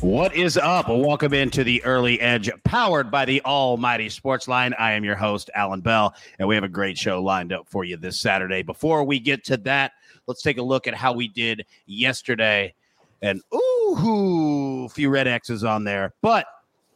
What 0.00 0.34
is 0.34 0.56
up? 0.56 0.88
Welcome 0.88 1.34
into 1.34 1.62
the 1.62 1.84
early 1.84 2.18
edge 2.22 2.50
powered 2.64 3.10
by 3.10 3.26
the 3.26 3.42
almighty 3.44 4.08
Sportsline. 4.08 4.72
I 4.78 4.92
am 4.92 5.04
your 5.04 5.14
host, 5.14 5.50
Allan 5.54 5.82
Bell, 5.82 6.14
and 6.38 6.48
we 6.48 6.54
have 6.54 6.64
a 6.64 6.70
great 6.70 6.96
show 6.96 7.22
lined 7.22 7.52
up 7.52 7.68
for 7.68 7.84
you 7.84 7.98
this 7.98 8.18
Saturday. 8.18 8.62
Before 8.62 9.04
we 9.04 9.20
get 9.20 9.44
to 9.44 9.58
that, 9.58 9.92
let's 10.26 10.40
take 10.40 10.56
a 10.56 10.62
look 10.62 10.86
at 10.86 10.94
how 10.94 11.12
we 11.12 11.28
did 11.28 11.66
yesterday. 11.84 12.72
And 13.20 13.42
ooh, 13.54 14.86
a 14.86 14.88
few 14.88 15.10
red 15.10 15.28
X's 15.28 15.64
on 15.64 15.84
there. 15.84 16.14
But 16.22 16.46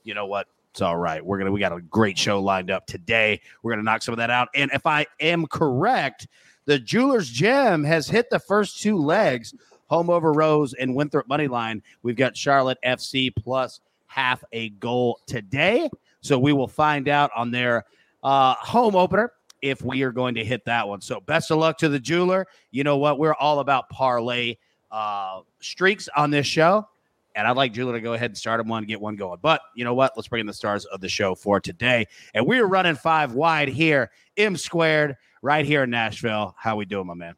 you 0.05 0.15
know 0.15 0.25
what? 0.25 0.47
It's 0.71 0.81
all 0.81 0.97
right. 0.97 1.23
We're 1.23 1.37
gonna 1.37 1.53
we 1.53 1.61
got 1.61 1.73
a 1.73 1.83
great 1.83 2.17
show 2.17 2.41
lined 2.41 2.71
up 2.71 2.87
today. 2.87 3.43
We're 3.63 3.73
gonna 3.73 3.83
knock 3.83 4.01
some 4.01 4.15
of 4.15 4.19
that 4.19 4.31
out. 4.31 4.49
And 4.55 4.71
if 4.73 4.87
I 4.87 5.05
am 5.21 5.47
correct, 5.47 6.27
the 6.65 6.79
Jeweler's 6.79 7.29
Gem 7.29 7.85
has 7.85 8.09
hit 8.09 8.31
the 8.31 8.39
first 8.39 8.81
two 8.81 8.97
legs 8.97 9.53
home 9.95 10.11
over 10.11 10.33
Rose 10.33 10.75
and 10.75 10.93
Winthrop 10.93 11.29
money 11.29 11.47
line. 11.47 11.81
We've 12.03 12.17
got 12.17 12.37
Charlotte 12.37 12.79
FC 12.85 13.35
plus 13.35 13.81
half 14.07 14.43
a 14.53 14.71
goal 14.71 15.21
today. 15.27 15.89
So 16.21 16.37
we 16.37 16.53
will 16.53 16.67
find 16.67 17.09
out 17.09 17.31
on 17.37 17.53
their 17.53 17.85
uh, 18.25 18.55
home 18.55 18.97
opener 18.97 19.33
if 19.63 19.83
we 19.83 20.03
are 20.03 20.11
going 20.11 20.35
to 20.35 20.45
hit 20.45 20.65
that 20.65 20.89
one. 20.89 21.01
So 21.01 21.21
best 21.21 21.53
of 21.53 21.59
luck 21.59 21.79
to 21.79 21.89
the 21.89 22.01
jeweler. 22.01 22.47
You 22.73 22.83
know 22.83 22.97
what? 22.97 23.21
We're 23.21 23.35
all 23.35 23.61
about 23.61 23.89
parlay 23.89 24.57
uh, 24.91 25.43
streaks 25.61 26.09
on 26.17 26.31
this 26.31 26.47
show. 26.47 26.89
And 27.37 27.49
I'd 27.49 27.57
like 27.57 27.73
Jeweler 27.73 27.95
to 27.95 28.01
go 28.01 28.13
ahead 28.13 28.31
and 28.31 28.39
start 28.39 28.61
him 28.61 28.69
one, 28.69 28.85
get 28.85 29.01
one 29.01 29.17
going. 29.17 29.39
But 29.43 29.61
you 29.75 29.85
know 29.85 29.95
what? 29.95 30.13
Let's 30.17 30.29
bring 30.29 30.41
in 30.41 30.47
the 30.47 30.53
stars 30.53 30.85
of 30.87 31.01
the 31.01 31.09
show 31.09 31.35
for 31.35 31.59
today. 31.59 32.07
And 32.33 32.47
we're 32.47 32.67
running 32.67 32.95
five 32.95 33.33
wide 33.33 33.69
here, 33.69 34.13
M 34.37 34.57
squared, 34.57 35.17
right 35.43 35.67
here 35.67 35.83
in 35.83 35.91
Nashville. 35.91 36.55
How 36.57 36.77
we 36.77 36.85
doing, 36.85 37.09
my 37.09 37.15
man? 37.15 37.35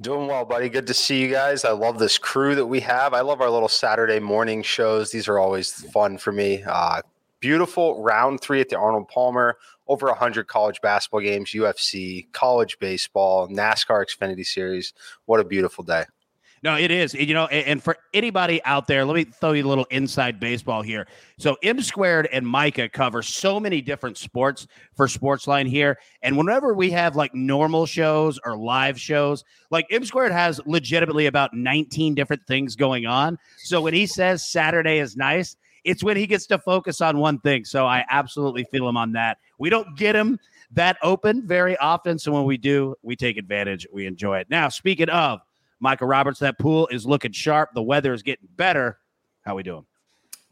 Doing 0.00 0.26
well, 0.26 0.44
buddy. 0.44 0.68
Good 0.68 0.86
to 0.88 0.94
see 0.94 1.20
you 1.20 1.30
guys. 1.30 1.64
I 1.64 1.72
love 1.72 1.98
this 1.98 2.18
crew 2.18 2.54
that 2.54 2.66
we 2.66 2.80
have. 2.80 3.14
I 3.14 3.20
love 3.20 3.40
our 3.40 3.50
little 3.50 3.68
Saturday 3.68 4.18
morning 4.18 4.62
shows. 4.62 5.10
These 5.10 5.28
are 5.28 5.38
always 5.38 5.72
fun 5.92 6.18
for 6.18 6.32
me. 6.32 6.62
Uh, 6.66 7.02
beautiful 7.40 8.02
round 8.02 8.40
three 8.40 8.60
at 8.60 8.68
the 8.68 8.78
Arnold 8.78 9.08
Palmer. 9.08 9.56
Over 9.86 10.06
100 10.06 10.46
college 10.46 10.80
basketball 10.80 11.20
games, 11.20 11.50
UFC, 11.50 12.30
college 12.32 12.78
baseball, 12.78 13.48
NASCAR 13.48 14.04
Xfinity 14.04 14.46
Series. 14.46 14.92
What 15.24 15.40
a 15.40 15.44
beautiful 15.44 15.82
day. 15.82 16.04
No, 16.62 16.76
it 16.76 16.90
is. 16.90 17.14
You 17.14 17.32
know, 17.32 17.46
and 17.46 17.82
for 17.82 17.96
anybody 18.12 18.62
out 18.64 18.86
there, 18.86 19.06
let 19.06 19.16
me 19.16 19.24
throw 19.24 19.52
you 19.52 19.64
a 19.64 19.68
little 19.68 19.86
inside 19.90 20.38
baseball 20.38 20.82
here. 20.82 21.06
So 21.38 21.56
M 21.62 21.80
squared 21.80 22.28
and 22.32 22.46
Micah 22.46 22.88
cover 22.88 23.22
so 23.22 23.58
many 23.58 23.80
different 23.80 24.18
sports 24.18 24.66
for 24.94 25.06
Sportsline 25.06 25.66
here. 25.66 25.98
And 26.22 26.36
whenever 26.36 26.74
we 26.74 26.90
have 26.90 27.16
like 27.16 27.34
normal 27.34 27.86
shows 27.86 28.38
or 28.44 28.58
live 28.58 29.00
shows, 29.00 29.42
like 29.70 29.86
M 29.90 30.04
squared 30.04 30.32
has 30.32 30.60
legitimately 30.66 31.26
about 31.26 31.54
19 31.54 32.14
different 32.14 32.46
things 32.46 32.76
going 32.76 33.06
on. 33.06 33.38
So 33.56 33.80
when 33.80 33.94
he 33.94 34.04
says 34.04 34.46
Saturday 34.46 34.98
is 34.98 35.16
nice, 35.16 35.56
it's 35.84 36.04
when 36.04 36.18
he 36.18 36.26
gets 36.26 36.46
to 36.48 36.58
focus 36.58 37.00
on 37.00 37.16
one 37.16 37.38
thing. 37.38 37.64
So 37.64 37.86
I 37.86 38.04
absolutely 38.10 38.64
feel 38.64 38.86
him 38.86 38.98
on 38.98 39.12
that. 39.12 39.38
We 39.58 39.70
don't 39.70 39.96
get 39.96 40.14
him 40.14 40.38
that 40.72 40.98
open 41.02 41.46
very 41.46 41.76
often. 41.78 42.18
So 42.18 42.32
when 42.32 42.44
we 42.44 42.58
do, 42.58 42.96
we 43.02 43.16
take 43.16 43.38
advantage. 43.38 43.86
We 43.90 44.04
enjoy 44.06 44.40
it. 44.40 44.50
Now, 44.50 44.68
speaking 44.68 45.08
of 45.08 45.40
Micah 45.80 46.06
Roberts, 46.06 46.38
that 46.40 46.58
pool 46.58 46.88
is 46.88 47.06
looking 47.06 47.32
sharp. 47.32 47.70
The 47.74 47.82
weather 47.82 48.12
is 48.12 48.22
getting 48.22 48.48
better. 48.56 48.98
How 49.42 49.56
we 49.56 49.62
doing? 49.62 49.86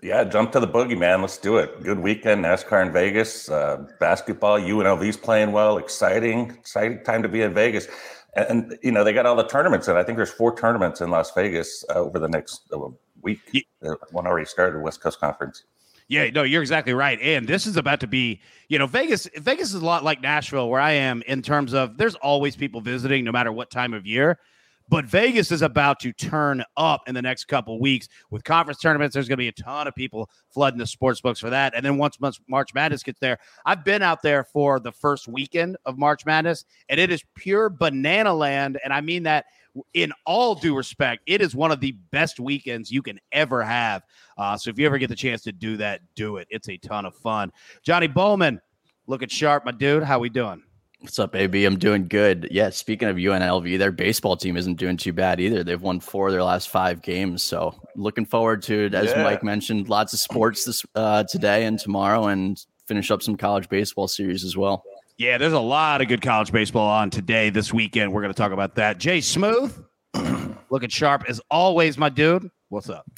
Yeah, 0.02 0.24
jump 0.24 0.52
to 0.52 0.60
the 0.60 0.68
boogie, 0.68 0.96
man. 0.96 1.20
Let's 1.20 1.38
do 1.38 1.56
it. 1.58 1.82
Good 1.82 1.98
weekend, 1.98 2.44
NASCAR 2.44 2.86
in 2.86 2.92
Vegas. 2.92 3.50
Uh, 3.50 3.84
basketball, 3.98 4.58
UNLV's 4.58 5.16
playing 5.16 5.52
well. 5.52 5.76
Exciting, 5.76 6.50
exciting 6.50 7.02
time 7.04 7.22
to 7.22 7.28
be 7.28 7.42
in 7.42 7.52
Vegas. 7.52 7.88
And, 8.34 8.46
and, 8.48 8.78
you 8.82 8.92
know 8.92 9.02
they 9.02 9.12
got 9.12 9.26
all 9.26 9.34
the 9.34 9.46
tournaments, 9.46 9.88
and 9.88 9.98
I 9.98 10.04
think 10.04 10.16
there's 10.16 10.30
four 10.30 10.56
tournaments 10.56 11.00
in 11.00 11.10
Las 11.10 11.32
Vegas 11.34 11.84
uh, 11.90 11.94
over 11.94 12.18
the 12.18 12.28
next 12.28 12.62
uh, 12.72 12.78
week. 13.22 13.40
Yeah. 13.52 13.94
One 14.12 14.26
already 14.26 14.46
started, 14.46 14.80
West 14.80 15.00
Coast 15.00 15.18
Conference. 15.18 15.64
Yeah, 16.06 16.30
no, 16.30 16.42
you're 16.42 16.62
exactly 16.62 16.94
right. 16.94 17.20
And 17.20 17.46
this 17.46 17.66
is 17.66 17.76
about 17.76 18.00
to 18.00 18.06
be, 18.06 18.40
you 18.68 18.78
know, 18.78 18.86
Vegas. 18.86 19.28
Vegas 19.36 19.68
is 19.68 19.82
a 19.82 19.84
lot 19.84 20.04
like 20.04 20.22
Nashville, 20.22 20.70
where 20.70 20.80
I 20.80 20.92
am 20.92 21.22
in 21.26 21.42
terms 21.42 21.74
of 21.74 21.98
there's 21.98 22.14
always 22.14 22.56
people 22.56 22.80
visiting, 22.80 23.24
no 23.24 23.32
matter 23.32 23.52
what 23.52 23.70
time 23.70 23.92
of 23.92 24.06
year. 24.06 24.38
But 24.88 25.04
Vegas 25.04 25.52
is 25.52 25.62
about 25.62 26.00
to 26.00 26.12
turn 26.12 26.64
up 26.76 27.02
in 27.06 27.14
the 27.14 27.22
next 27.22 27.44
couple 27.44 27.78
weeks 27.78 28.08
with 28.30 28.44
conference 28.44 28.80
tournaments. 28.80 29.14
There's 29.14 29.28
going 29.28 29.36
to 29.36 29.42
be 29.42 29.48
a 29.48 29.52
ton 29.52 29.86
of 29.86 29.94
people 29.94 30.30
flooding 30.50 30.78
the 30.78 30.86
sports 30.86 31.20
books 31.20 31.40
for 31.40 31.50
that. 31.50 31.74
And 31.74 31.84
then 31.84 31.98
once 31.98 32.18
March 32.48 32.74
Madness 32.74 33.02
gets 33.02 33.20
there, 33.20 33.38
I've 33.66 33.84
been 33.84 34.02
out 34.02 34.22
there 34.22 34.44
for 34.44 34.80
the 34.80 34.92
first 34.92 35.28
weekend 35.28 35.76
of 35.84 35.98
March 35.98 36.24
Madness, 36.24 36.64
and 36.88 36.98
it 36.98 37.10
is 37.10 37.22
pure 37.34 37.68
banana 37.68 38.32
land. 38.32 38.78
And 38.82 38.92
I 38.92 39.00
mean 39.00 39.24
that 39.24 39.46
in 39.94 40.12
all 40.26 40.54
due 40.54 40.76
respect. 40.76 41.22
It 41.26 41.40
is 41.40 41.54
one 41.54 41.70
of 41.70 41.80
the 41.80 41.92
best 42.10 42.40
weekends 42.40 42.90
you 42.90 43.02
can 43.02 43.20
ever 43.32 43.62
have. 43.62 44.02
Uh, 44.36 44.56
so 44.56 44.70
if 44.70 44.78
you 44.78 44.86
ever 44.86 44.98
get 44.98 45.08
the 45.08 45.16
chance 45.16 45.42
to 45.42 45.52
do 45.52 45.76
that, 45.76 46.00
do 46.14 46.38
it. 46.38 46.48
It's 46.50 46.68
a 46.68 46.76
ton 46.78 47.04
of 47.04 47.14
fun. 47.14 47.52
Johnny 47.82 48.08
Bollman, 48.08 48.58
looking 49.06 49.28
sharp, 49.28 49.64
my 49.64 49.72
dude. 49.72 50.02
How 50.02 50.18
we 50.18 50.30
doing? 50.30 50.62
What's 51.00 51.18
up, 51.20 51.30
baby? 51.30 51.64
I'm 51.64 51.78
doing 51.78 52.08
good. 52.08 52.48
Yeah, 52.50 52.70
speaking 52.70 53.08
of 53.08 53.16
UNLV, 53.16 53.78
their 53.78 53.92
baseball 53.92 54.36
team 54.36 54.56
isn't 54.56 54.74
doing 54.74 54.96
too 54.96 55.12
bad 55.12 55.38
either. 55.38 55.62
They've 55.62 55.80
won 55.80 56.00
four 56.00 56.26
of 56.26 56.32
their 56.32 56.42
last 56.42 56.70
five 56.70 57.02
games. 57.02 57.44
So 57.44 57.80
looking 57.94 58.26
forward 58.26 58.62
to 58.62 58.86
it. 58.86 58.94
As 58.94 59.10
yeah. 59.10 59.22
Mike 59.22 59.44
mentioned, 59.44 59.88
lots 59.88 60.12
of 60.12 60.18
sports 60.18 60.64
this 60.64 60.84
uh, 60.96 61.22
today 61.22 61.66
and 61.66 61.78
tomorrow, 61.78 62.26
and 62.26 62.58
finish 62.86 63.12
up 63.12 63.22
some 63.22 63.36
college 63.36 63.68
baseball 63.68 64.08
series 64.08 64.42
as 64.42 64.56
well. 64.56 64.82
Yeah, 65.18 65.38
there's 65.38 65.52
a 65.52 65.60
lot 65.60 66.00
of 66.00 66.08
good 66.08 66.20
college 66.20 66.50
baseball 66.50 66.88
on 66.88 67.10
today, 67.10 67.50
this 67.50 67.72
weekend. 67.72 68.12
We're 68.12 68.22
going 68.22 68.34
to 68.34 68.38
talk 68.38 68.52
about 68.52 68.74
that. 68.74 68.98
Jay 68.98 69.20
Smooth, 69.20 69.72
looking 70.70 70.88
sharp 70.88 71.24
as 71.28 71.40
always, 71.48 71.96
my 71.96 72.08
dude. 72.08 72.50
What's 72.70 72.88
up? 72.88 73.08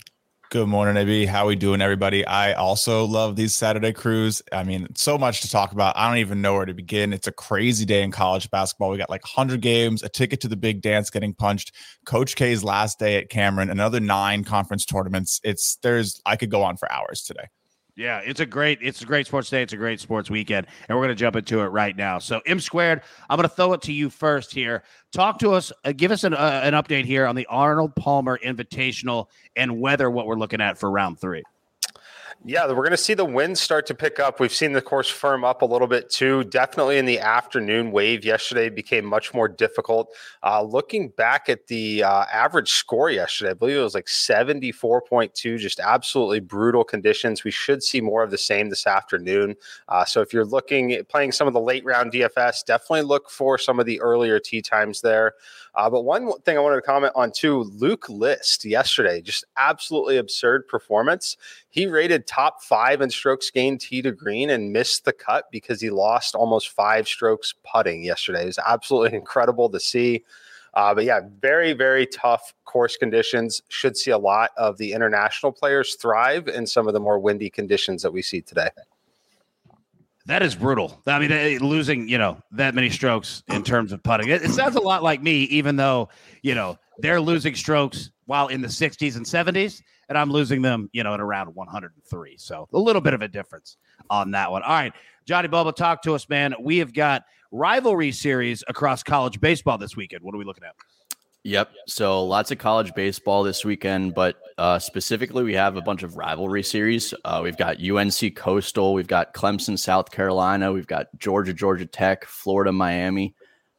Good 0.51 0.67
morning, 0.67 0.97
AB. 0.97 1.27
How 1.27 1.47
we 1.47 1.55
doing, 1.55 1.81
everybody? 1.81 2.27
I 2.27 2.55
also 2.55 3.05
love 3.05 3.37
these 3.37 3.55
Saturday 3.55 3.93
crews. 3.93 4.43
I 4.51 4.65
mean, 4.65 4.89
so 4.97 5.17
much 5.17 5.43
to 5.43 5.49
talk 5.49 5.71
about. 5.71 5.97
I 5.97 6.09
don't 6.09 6.19
even 6.19 6.43
know 6.43 6.55
where 6.55 6.67
to 6.67 6.75
begin. 6.75 7.13
It's 7.13 7.29
a 7.29 7.33
crazy 7.33 7.85
day 7.85 8.03
in 8.03 8.11
college 8.11 8.51
basketball. 8.51 8.91
We 8.91 8.99
got 8.99 9.09
like 9.09 9.23
100 9.23 9.61
games, 9.61 10.03
a 10.03 10.09
ticket 10.09 10.41
to 10.41 10.49
the 10.49 10.57
big 10.57 10.83
dance 10.83 11.09
getting 11.09 11.35
punched, 11.35 11.73
Coach 12.05 12.35
K's 12.35 12.65
last 12.65 12.99
day 12.99 13.17
at 13.17 13.29
Cameron, 13.29 13.71
another 13.71 14.01
nine 14.01 14.43
conference 14.43 14.85
tournaments. 14.85 15.41
It's 15.45 15.77
there's 15.85 16.21
I 16.27 16.35
could 16.35 16.51
go 16.51 16.65
on 16.65 16.77
for 16.77 16.91
hours 16.91 17.23
today. 17.23 17.47
Yeah, 17.97 18.21
it's 18.25 18.41
a 18.41 18.47
great 18.47 18.79
it's 18.81 19.03
a 19.03 19.07
great 19.07 19.27
sports 19.27 19.51
day. 19.51 19.63
It's 19.63 19.73
a 19.73 19.77
great 19.77 20.01
sports 20.01 20.31
weekend, 20.31 20.67
and 20.89 20.97
we're 20.97 21.05
going 21.05 21.15
to 21.15 21.21
jump 21.21 21.37
into 21.37 21.61
it 21.61 21.67
right 21.67 21.97
now. 21.97 22.19
So, 22.19 22.41
M 22.47 22.61
squared, 22.61 23.03
I'm 23.29 23.37
going 23.37 23.49
to 23.49 23.55
throw 23.55 23.73
it 23.73 23.83
to 23.83 23.93
you 23.93 24.11
first 24.11 24.53
here. 24.53 24.85
Talk 25.13 25.39
to 25.41 25.53
us, 25.53 25.73
uh, 25.85 25.93
give 25.93 26.11
us 26.11 26.25
an 26.25 26.35
uh, 26.35 26.61
an 26.63 26.75
update 26.75 27.05
here 27.05 27.27
on 27.27 27.35
the 27.35 27.47
Arnold 27.47 27.95
Palmer 27.97 28.39
Invitational 28.45 29.27
and 29.57 29.81
whether 29.81 30.11
what 30.11 30.27
we're 30.27 30.39
looking 30.39 30.61
at 30.61 30.79
for 30.79 30.91
round 30.91 31.21
three. 31.21 31.43
Yeah, 32.43 32.67
we're 32.69 32.77
going 32.77 32.91
to 32.93 32.97
see 32.97 33.13
the 33.13 33.23
winds 33.23 33.61
start 33.61 33.85
to 33.89 33.95
pick 33.95 34.19
up. 34.19 34.41
We've 34.41 34.53
seen 34.53 34.73
the 34.73 34.81
course 34.81 35.11
firm 35.11 35.45
up 35.45 35.61
a 35.61 35.67
little 35.67 35.87
bit 35.87 36.09
too. 36.09 36.43
Definitely 36.45 36.97
in 36.97 37.05
the 37.05 37.19
afternoon 37.19 37.93
wave 37.93 38.25
yesterday 38.25 38.71
became 38.71 39.05
much 39.05 39.35
more 39.35 39.47
difficult. 39.47 40.15
Uh, 40.43 40.63
looking 40.63 41.11
back 41.11 41.51
at 41.51 41.67
the 41.67 42.03
uh, 42.03 42.25
average 42.33 42.71
score 42.71 43.11
yesterday, 43.11 43.51
I 43.51 43.55
believe 43.55 43.77
it 43.77 43.83
was 43.83 43.95
like 43.95 44.07
74.2, 44.07 45.59
just 45.59 45.81
absolutely 45.81 46.41
brutal 46.41 46.83
conditions. 46.83 47.45
We 47.45 47.51
should 47.51 47.83
see 47.83 48.01
more 48.01 48.23
of 48.23 48.31
the 48.31 48.39
same 48.39 48.71
this 48.71 48.87
afternoon. 48.87 49.55
Uh, 49.91 50.07
so 50.07 50.23
if 50.23 50.33
you're 50.33 50.47
looking 50.47 50.97
playing 51.11 51.33
some 51.33 51.47
of 51.47 51.53
the 51.53 51.61
late 51.61 51.85
round 51.85 52.11
DFS, 52.11 52.65
definitely 52.65 53.03
look 53.03 53.29
for 53.29 53.59
some 53.59 53.79
of 53.79 53.85
the 53.85 54.01
earlier 54.01 54.39
tee 54.39 54.63
times 54.63 55.03
there. 55.03 55.35
Uh, 55.75 55.91
but 55.91 56.05
one 56.05 56.33
thing 56.41 56.57
I 56.57 56.61
wanted 56.61 56.77
to 56.77 56.83
comment 56.83 57.13
on 57.15 57.33
too 57.33 57.65
Luke 57.65 58.09
List 58.09 58.65
yesterday, 58.65 59.21
just 59.21 59.45
absolutely 59.59 60.17
absurd 60.17 60.67
performance. 60.69 61.37
He 61.71 61.87
rated 61.87 62.27
top 62.27 62.63
five 62.63 63.01
in 63.01 63.11
strokes 63.11 63.51
gained 63.51 63.81
tee 63.81 64.03
to 64.03 64.11
green 64.11 64.51
and 64.51 64.73
missed 64.73 65.05
the 65.05 65.13
cut 65.13 65.51
because 65.53 65.81
he 65.81 65.89
lost 65.89 66.35
almost 66.35 66.71
five 66.71 67.07
strokes 67.07 67.55
putting 67.65 68.03
yesterday. 68.03 68.43
It 68.43 68.47
was 68.47 68.59
absolutely 68.59 69.17
incredible 69.19 69.71
to 69.71 69.81
see. 69.81 70.25
Uh, 70.75 70.95
but 70.95 71.05
yeah, 71.05 71.21
very, 71.41 71.73
very 71.73 72.07
tough 72.07 72.53
course 72.65 72.97
conditions. 72.97 73.63
Should 73.69 73.97
see 73.97 74.11
a 74.11 74.19
lot 74.19 74.51
of 74.57 74.79
the 74.79 74.93
international 74.93 75.53
players 75.53 75.95
thrive 75.95 76.49
in 76.49 76.67
some 76.67 76.87
of 76.89 76.93
the 76.93 77.01
more 77.01 77.19
windy 77.19 77.51
conditions 77.51 78.03
that 78.03 78.13
we 78.13 78.23
see 78.23 78.41
today. 78.41 78.71
That 80.27 80.43
is 80.43 80.55
brutal. 80.55 81.01
I 81.07 81.19
mean, 81.19 81.59
losing, 81.59 82.09
you 82.09 82.19
know, 82.19 82.41
that 82.53 82.75
many 82.75 82.91
strokes 82.91 83.43
in 83.49 83.65
terms 83.65 83.93
of 83.93 84.03
putting. 84.03 84.29
It, 84.29 84.43
it, 84.43 84.51
sounds 84.51 84.77
a 84.77 84.81
lot 84.81 85.03
like 85.03 85.23
me, 85.23 85.45
even 85.45 85.77
though, 85.77 86.09
you 86.43 86.55
know, 86.55 86.79
they're 86.99 87.21
losing 87.21 87.55
strokes 87.55 88.11
while 88.27 88.47
in 88.49 88.61
the 88.61 88.69
60s 88.69 89.17
and 89.17 89.27
70s, 89.27 89.83
and 90.11 90.19
I'm 90.19 90.31
losing 90.31 90.61
them, 90.61 90.91
you 90.93 91.05
know, 91.05 91.15
at 91.15 91.21
around 91.21 91.55
103. 91.55 92.37
So 92.37 92.69
a 92.73 92.79
little 92.79 93.01
bit 93.01 93.15
of 93.15 93.23
a 93.23 93.29
difference 93.29 93.79
on 94.11 94.33
that 94.33 94.51
one. 94.51 94.63
All 94.65 94.73
right, 94.73 94.93
Johnny 95.25 95.49
Bubba, 95.49 95.75
talk 95.75 96.03
to 96.03 96.15
us, 96.15 96.29
man. 96.29 96.53
We 96.61 96.79
have 96.79 96.93
got 96.93 97.23
rivalry 97.53 98.11
series 98.11 98.63
across 98.69 99.03
college 99.05 99.41
baseball 99.41 99.79
this 99.79 99.97
weekend. 99.97 100.23
What 100.23 100.35
are 100.35 100.39
we 100.39 100.45
looking 100.45 100.65
at? 100.65 100.75
Yep. 101.45 101.71
So 101.87 102.25
lots 102.25 102.51
of 102.51 102.59
college 102.59 102.93
baseball 102.95 103.45
this 103.45 103.65
weekend, 103.65 104.15
but 104.15 104.37
uh, 104.59 104.79
specifically, 104.79 105.45
we 105.45 105.55
have 105.55 105.77
a 105.77 105.81
bunch 105.81 106.03
of 106.03 106.17
rivalry 106.17 106.63
series. 106.65 107.15
Uh, 107.25 107.41
we've 107.43 107.57
got 107.57 107.79
UNC 107.81 108.35
Coastal, 108.35 108.93
we've 108.93 109.07
got 109.07 109.33
Clemson, 109.33 109.79
South 109.79 110.11
Carolina, 110.11 110.73
we've 110.73 110.89
got 110.89 111.07
Georgia, 111.19 111.55
Georgia 111.55 111.87
Tech, 111.87 112.25
Florida, 112.27 112.73
Miami. 112.73 113.35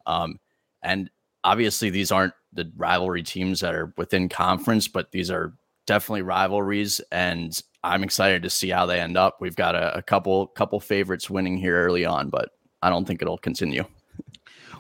Um, 0.08 0.40
and 0.82 1.12
obviously, 1.44 1.92
these 1.92 2.12
aren't 2.12 2.34
the 2.54 2.72
rivalry 2.76 3.22
teams 3.22 3.60
that 3.60 3.76
are 3.76 3.94
within 3.96 4.28
conference, 4.28 4.88
but 4.88 5.12
these 5.12 5.30
are 5.30 5.54
definitely 5.86 6.22
rivalries. 6.22 7.02
And 7.12 7.60
I'm 7.84 8.04
excited 8.04 8.44
to 8.44 8.50
see 8.50 8.70
how 8.70 8.86
they 8.86 9.00
end 9.00 9.18
up. 9.18 9.38
We've 9.40 9.56
got 9.56 9.76
a, 9.76 9.98
a 9.98 10.02
couple 10.02 10.48
couple 10.48 10.80
favorites 10.80 11.30
winning 11.30 11.58
here 11.58 11.84
early 11.84 12.06
on, 12.06 12.30
but 12.30 12.50
I 12.82 12.90
don't 12.90 13.06
think 13.06 13.22
it'll 13.22 13.38
continue. 13.38 13.86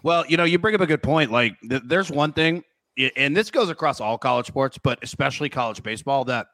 Well, 0.03 0.25
you 0.27 0.37
know, 0.37 0.43
you 0.43 0.57
bring 0.57 0.75
up 0.75 0.81
a 0.81 0.87
good 0.87 1.03
point. 1.03 1.31
Like, 1.31 1.55
th- 1.69 1.83
there's 1.85 2.09
one 2.09 2.33
thing 2.33 2.63
and 3.15 3.35
this 3.35 3.51
goes 3.51 3.69
across 3.69 4.01
all 4.01 4.17
college 4.17 4.47
sports, 4.47 4.77
but 4.77 4.99
especially 5.01 5.49
college 5.49 5.81
baseball, 5.81 6.25
that 6.25 6.47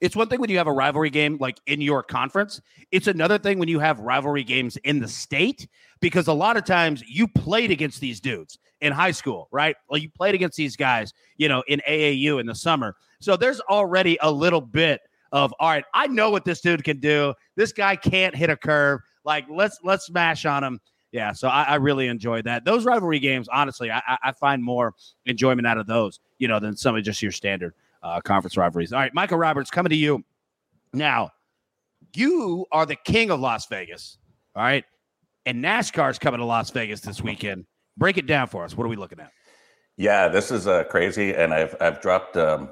it's 0.00 0.14
one 0.14 0.28
thing 0.28 0.40
when 0.40 0.50
you 0.50 0.58
have 0.58 0.66
a 0.66 0.72
rivalry 0.72 1.10
game 1.10 1.38
like 1.40 1.58
in 1.66 1.80
your 1.80 2.02
conference. 2.02 2.60
It's 2.90 3.06
another 3.06 3.38
thing 3.38 3.58
when 3.58 3.68
you 3.68 3.78
have 3.78 4.00
rivalry 4.00 4.44
games 4.44 4.76
in 4.78 5.00
the 5.00 5.08
state 5.08 5.66
because 6.00 6.28
a 6.28 6.32
lot 6.32 6.56
of 6.56 6.64
times 6.64 7.02
you 7.06 7.26
played 7.26 7.70
against 7.70 8.00
these 8.00 8.20
dudes 8.20 8.58
in 8.80 8.92
high 8.92 9.12
school, 9.12 9.48
right? 9.50 9.76
Well, 9.88 9.98
you 9.98 10.10
played 10.10 10.34
against 10.34 10.56
these 10.56 10.76
guys, 10.76 11.12
you 11.36 11.48
know, 11.48 11.62
in 11.68 11.80
AAU 11.88 12.38
in 12.40 12.46
the 12.46 12.54
summer. 12.54 12.96
So 13.24 13.36
there's 13.36 13.60
already 13.60 14.18
a 14.20 14.30
little 14.30 14.60
bit 14.60 15.00
of 15.32 15.52
all 15.58 15.70
right, 15.70 15.84
I 15.94 16.06
know 16.06 16.30
what 16.30 16.44
this 16.44 16.60
dude 16.60 16.84
can 16.84 17.00
do. 17.00 17.34
This 17.56 17.72
guy 17.72 17.96
can't 17.96 18.36
hit 18.36 18.50
a 18.50 18.56
curve. 18.56 19.00
Like 19.24 19.46
let's 19.50 19.80
let's 19.82 20.06
smash 20.06 20.44
on 20.44 20.62
him 20.62 20.80
yeah, 21.14 21.30
so 21.30 21.46
I, 21.46 21.62
I, 21.62 21.74
really 21.76 22.08
enjoyed 22.08 22.44
that. 22.46 22.64
Those 22.64 22.84
rivalry 22.84 23.20
games, 23.20 23.46
honestly, 23.52 23.88
I, 23.88 24.18
I, 24.20 24.32
find 24.32 24.60
more 24.60 24.94
enjoyment 25.26 25.64
out 25.64 25.78
of 25.78 25.86
those, 25.86 26.18
you 26.40 26.48
know, 26.48 26.58
than 26.58 26.76
some 26.76 26.96
of 26.96 27.04
just 27.04 27.22
your 27.22 27.30
standard 27.30 27.72
uh, 28.02 28.20
conference 28.20 28.56
rivalries. 28.56 28.92
All 28.92 28.98
right, 28.98 29.14
Micah 29.14 29.36
Roberts, 29.36 29.70
coming 29.70 29.90
to 29.90 29.96
you 29.96 30.24
now. 30.92 31.30
You 32.16 32.66
are 32.72 32.84
the 32.84 32.96
king 32.96 33.30
of 33.30 33.38
Las 33.38 33.66
Vegas, 33.66 34.18
all 34.56 34.64
right, 34.64 34.84
and 35.46 35.62
NASCAR 35.62 36.10
is 36.10 36.18
coming 36.18 36.40
to 36.40 36.46
Las 36.46 36.70
Vegas 36.70 37.00
this 37.00 37.22
weekend. 37.22 37.66
Break 37.96 38.18
it 38.18 38.26
down 38.26 38.48
for 38.48 38.64
us. 38.64 38.76
What 38.76 38.84
are 38.84 38.90
we 38.90 38.96
looking 38.96 39.20
at? 39.20 39.30
Yeah, 39.96 40.26
this 40.26 40.50
is 40.50 40.66
uh, 40.66 40.82
crazy, 40.82 41.32
and 41.32 41.54
I've 41.54 41.76
I've 41.80 42.00
dropped 42.00 42.36
um, 42.36 42.70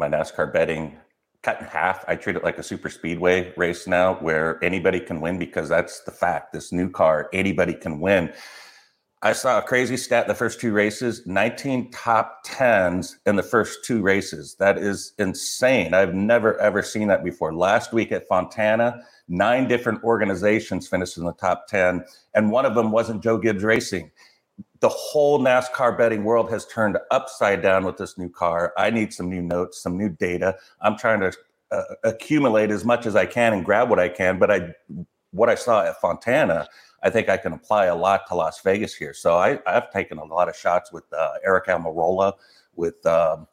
my 0.00 0.08
NASCAR 0.08 0.52
betting 0.52 0.96
cut 1.42 1.60
in 1.60 1.66
half. 1.66 2.04
I 2.08 2.16
treat 2.16 2.36
it 2.36 2.42
like 2.42 2.58
a 2.58 2.62
super 2.62 2.88
speedway 2.88 3.52
race 3.56 3.86
now 3.86 4.14
where 4.14 4.58
anybody 4.64 4.98
can 4.98 5.20
win 5.20 5.38
because 5.38 5.68
that's 5.68 6.00
the 6.00 6.10
fact. 6.10 6.52
This 6.52 6.72
new 6.72 6.90
car, 6.90 7.28
anybody 7.32 7.74
can 7.74 8.00
win. 8.00 8.32
I 9.22 9.34
saw 9.34 9.58
a 9.58 9.62
crazy 9.62 9.98
stat 9.98 10.26
the 10.26 10.34
first 10.34 10.58
two 10.58 10.72
races 10.72 11.26
19 11.26 11.90
top 11.90 12.46
10s 12.46 13.16
in 13.26 13.36
the 13.36 13.42
first 13.42 13.84
two 13.84 14.00
races. 14.00 14.56
That 14.58 14.78
is 14.78 15.12
insane. 15.18 15.92
I've 15.92 16.14
never, 16.14 16.58
ever 16.58 16.82
seen 16.82 17.08
that 17.08 17.22
before. 17.22 17.54
Last 17.54 17.92
week 17.92 18.12
at 18.12 18.26
Fontana, 18.26 19.02
nine 19.28 19.68
different 19.68 20.02
organizations 20.02 20.88
finished 20.88 21.18
in 21.18 21.24
the 21.24 21.34
top 21.34 21.66
10, 21.68 22.02
and 22.34 22.50
one 22.50 22.64
of 22.64 22.74
them 22.74 22.90
wasn't 22.90 23.22
Joe 23.22 23.36
Gibbs 23.36 23.62
Racing 23.62 24.10
the 24.80 24.88
whole 24.88 25.40
NASCAR 25.40 25.96
betting 25.96 26.24
world 26.24 26.50
has 26.50 26.66
turned 26.66 26.98
upside 27.10 27.62
down 27.62 27.84
with 27.84 27.96
this 27.96 28.16
new 28.18 28.28
car. 28.28 28.72
I 28.76 28.90
need 28.90 29.12
some 29.12 29.28
new 29.28 29.42
notes, 29.42 29.82
some 29.82 29.96
new 29.96 30.08
data. 30.08 30.56
I'm 30.80 30.96
trying 30.96 31.20
to 31.20 31.32
uh, 31.70 31.82
accumulate 32.04 32.70
as 32.70 32.84
much 32.84 33.06
as 33.06 33.14
I 33.14 33.26
can 33.26 33.52
and 33.52 33.64
grab 33.64 33.90
what 33.90 33.98
I 33.98 34.08
can. 34.08 34.38
But 34.38 34.50
I, 34.50 34.74
what 35.32 35.48
I 35.48 35.54
saw 35.54 35.82
at 35.84 36.00
Fontana, 36.00 36.66
I 37.02 37.10
think 37.10 37.28
I 37.28 37.36
can 37.36 37.52
apply 37.52 37.86
a 37.86 37.94
lot 37.94 38.26
to 38.28 38.34
Las 38.34 38.60
Vegas 38.62 38.94
here. 38.94 39.14
So 39.14 39.36
I, 39.36 39.58
I've 39.66 39.90
taken 39.90 40.18
a 40.18 40.24
lot 40.24 40.48
of 40.48 40.56
shots 40.56 40.92
with 40.92 41.04
uh, 41.12 41.32
Aric 41.46 41.66
Almirola, 41.66 42.34
with 42.74 43.04
um, 43.06 43.46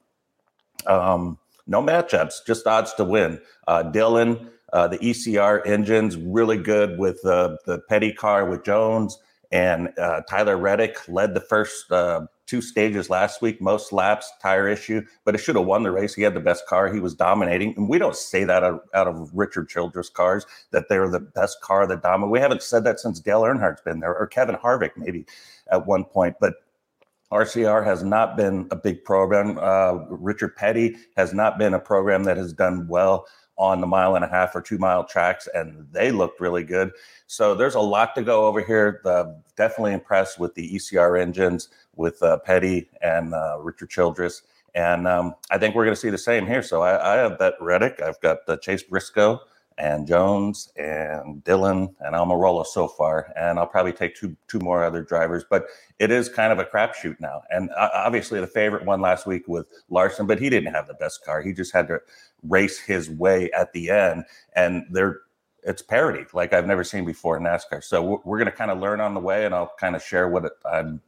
um, 0.85 1.37
no 1.67 1.81
matchups, 1.81 2.45
just 2.45 2.65
odds 2.65 2.93
to 2.95 3.03
win. 3.03 3.39
Uh, 3.67 3.83
Dillon, 3.83 4.49
uh, 4.73 4.87
the 4.87 4.97
ECR 4.97 5.65
engines 5.65 6.17
really 6.17 6.57
good 6.57 6.97
with 6.97 7.23
uh, 7.25 7.57
the 7.65 7.79
Petty 7.89 8.13
car 8.13 8.45
with 8.45 8.63
Jones. 8.63 9.19
And 9.51 9.89
uh, 9.97 10.21
Tyler 10.29 10.57
Reddick 10.57 11.07
led 11.07 11.33
the 11.33 11.41
first 11.41 11.91
uh, 11.91 12.27
two 12.47 12.61
stages 12.61 13.09
last 13.09 13.41
week, 13.41 13.61
most 13.61 13.91
laps, 13.91 14.31
tire 14.41 14.67
issue, 14.67 15.01
but 15.25 15.35
it 15.35 15.39
should 15.39 15.55
have 15.55 15.65
won 15.65 15.83
the 15.83 15.91
race. 15.91 16.15
He 16.15 16.21
had 16.23 16.33
the 16.33 16.39
best 16.39 16.65
car. 16.65 16.91
He 16.91 16.99
was 16.99 17.13
dominating. 17.13 17.73
And 17.77 17.89
we 17.89 17.97
don't 17.97 18.15
say 18.15 18.43
that 18.45 18.63
out, 18.63 18.85
out 18.93 19.07
of 19.07 19.29
Richard 19.33 19.69
Childress 19.69 20.09
cars, 20.09 20.45
that 20.71 20.89
they're 20.89 21.09
the 21.09 21.19
best 21.19 21.61
car 21.61 21.85
that 21.87 22.01
dominate. 22.01 22.31
We 22.31 22.39
haven't 22.39 22.63
said 22.63 22.83
that 22.85 22.99
since 22.99 23.19
Dale 23.19 23.43
Earnhardt's 23.43 23.81
been 23.81 23.99
there 23.99 24.15
or 24.15 24.27
Kevin 24.27 24.55
Harvick 24.55 24.91
maybe 24.97 25.25
at 25.71 25.85
one 25.85 26.05
point. 26.05 26.37
But 26.39 26.55
RCR 27.31 27.85
has 27.85 28.03
not 28.03 28.37
been 28.37 28.67
a 28.71 28.75
big 28.75 29.03
program. 29.03 29.57
Uh, 29.61 30.05
Richard 30.09 30.55
Petty 30.55 30.95
has 31.17 31.33
not 31.33 31.57
been 31.57 31.73
a 31.73 31.79
program 31.79 32.23
that 32.23 32.37
has 32.37 32.53
done 32.53 32.87
well 32.87 33.27
on 33.57 33.81
the 33.81 33.87
mile 33.87 34.15
and 34.15 34.23
a 34.23 34.27
half 34.27 34.55
or 34.55 34.61
two 34.61 34.77
mile 34.77 35.03
tracks, 35.03 35.47
and 35.53 35.87
they 35.91 36.11
looked 36.11 36.39
really 36.39 36.63
good. 36.63 36.91
So 37.25 37.55
there's 37.55 37.75
a 37.75 37.79
lot 37.79 38.15
to 38.15 38.21
go 38.21 38.45
over 38.45 38.61
here. 38.61 39.01
The, 39.03 39.41
definitely 39.55 39.93
impressed 39.93 40.39
with 40.39 40.53
the 40.55 40.75
ECR 40.75 41.19
engines 41.19 41.69
with 41.95 42.21
uh, 42.21 42.37
Petty 42.39 42.89
and 43.01 43.33
uh, 43.33 43.57
Richard 43.59 43.89
Childress. 43.89 44.43
And 44.75 45.07
um, 45.07 45.33
I 45.49 45.57
think 45.57 45.73
we're 45.73 45.85
going 45.85 45.95
to 45.95 45.99
see 45.99 46.11
the 46.11 46.17
same 46.17 46.45
here. 46.45 46.61
So 46.61 46.83
I, 46.83 47.15
I 47.15 47.17
have 47.17 47.39
bet 47.39 47.53
Reddick. 47.59 48.01
I've 48.01 48.21
got 48.21 48.45
the 48.45 48.57
Chase 48.57 48.83
Briscoe 48.83 49.41
and 49.77 50.07
Jones 50.07 50.71
and 50.75 51.43
Dillon 51.43 51.95
and 51.99 52.15
Almirola 52.15 52.65
so 52.65 52.87
far, 52.87 53.31
and 53.35 53.59
I'll 53.59 53.67
probably 53.67 53.93
take 53.93 54.15
two 54.15 54.35
two 54.47 54.59
more 54.59 54.83
other 54.83 55.03
drivers. 55.03 55.43
But 55.49 55.67
it 55.99 56.11
is 56.11 56.29
kind 56.29 56.51
of 56.51 56.59
a 56.59 56.65
crapshoot 56.65 57.19
now. 57.19 57.41
And 57.49 57.69
uh, 57.71 57.89
obviously, 57.93 58.39
the 58.39 58.47
favorite 58.47 58.85
one 58.85 59.01
last 59.01 59.27
week 59.27 59.47
with 59.47 59.67
Larson, 59.89 60.25
but 60.25 60.39
he 60.39 60.49
didn't 60.49 60.73
have 60.73 60.87
the 60.87 60.95
best 60.95 61.23
car. 61.23 61.41
He 61.41 61.53
just 61.53 61.73
had 61.73 61.87
to 61.89 61.99
race 62.43 62.79
his 62.79 63.09
way 63.09 63.51
at 63.51 63.71
the 63.73 63.89
end, 63.89 64.25
and 64.55 64.85
they're 64.91 65.21
it's 65.63 65.81
parity 65.81 66.25
like 66.33 66.53
I've 66.53 66.65
never 66.65 66.83
seen 66.83 67.05
before 67.05 67.37
in 67.37 67.43
NASCAR. 67.43 67.83
So 67.83 68.01
we're, 68.01 68.17
we're 68.23 68.37
going 68.37 68.51
to 68.51 68.55
kind 68.55 68.71
of 68.71 68.79
learn 68.79 69.01
on 69.01 69.13
the 69.13 69.19
way, 69.19 69.45
and 69.45 69.53
I'll 69.53 69.73
kind 69.79 69.95
of 69.95 70.03
share 70.03 70.29
what 70.29 70.53
I'm 70.65 71.01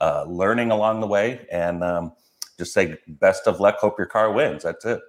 uh, 0.00 0.24
learning 0.28 0.70
along 0.70 1.00
the 1.00 1.06
way, 1.06 1.46
and 1.50 1.82
um, 1.82 2.12
just 2.58 2.72
say 2.72 2.96
best 3.06 3.46
of 3.46 3.60
luck. 3.60 3.76
Hope 3.78 3.98
your 3.98 4.06
car 4.06 4.32
wins. 4.32 4.62
That's 4.62 4.84
it. 4.84 5.00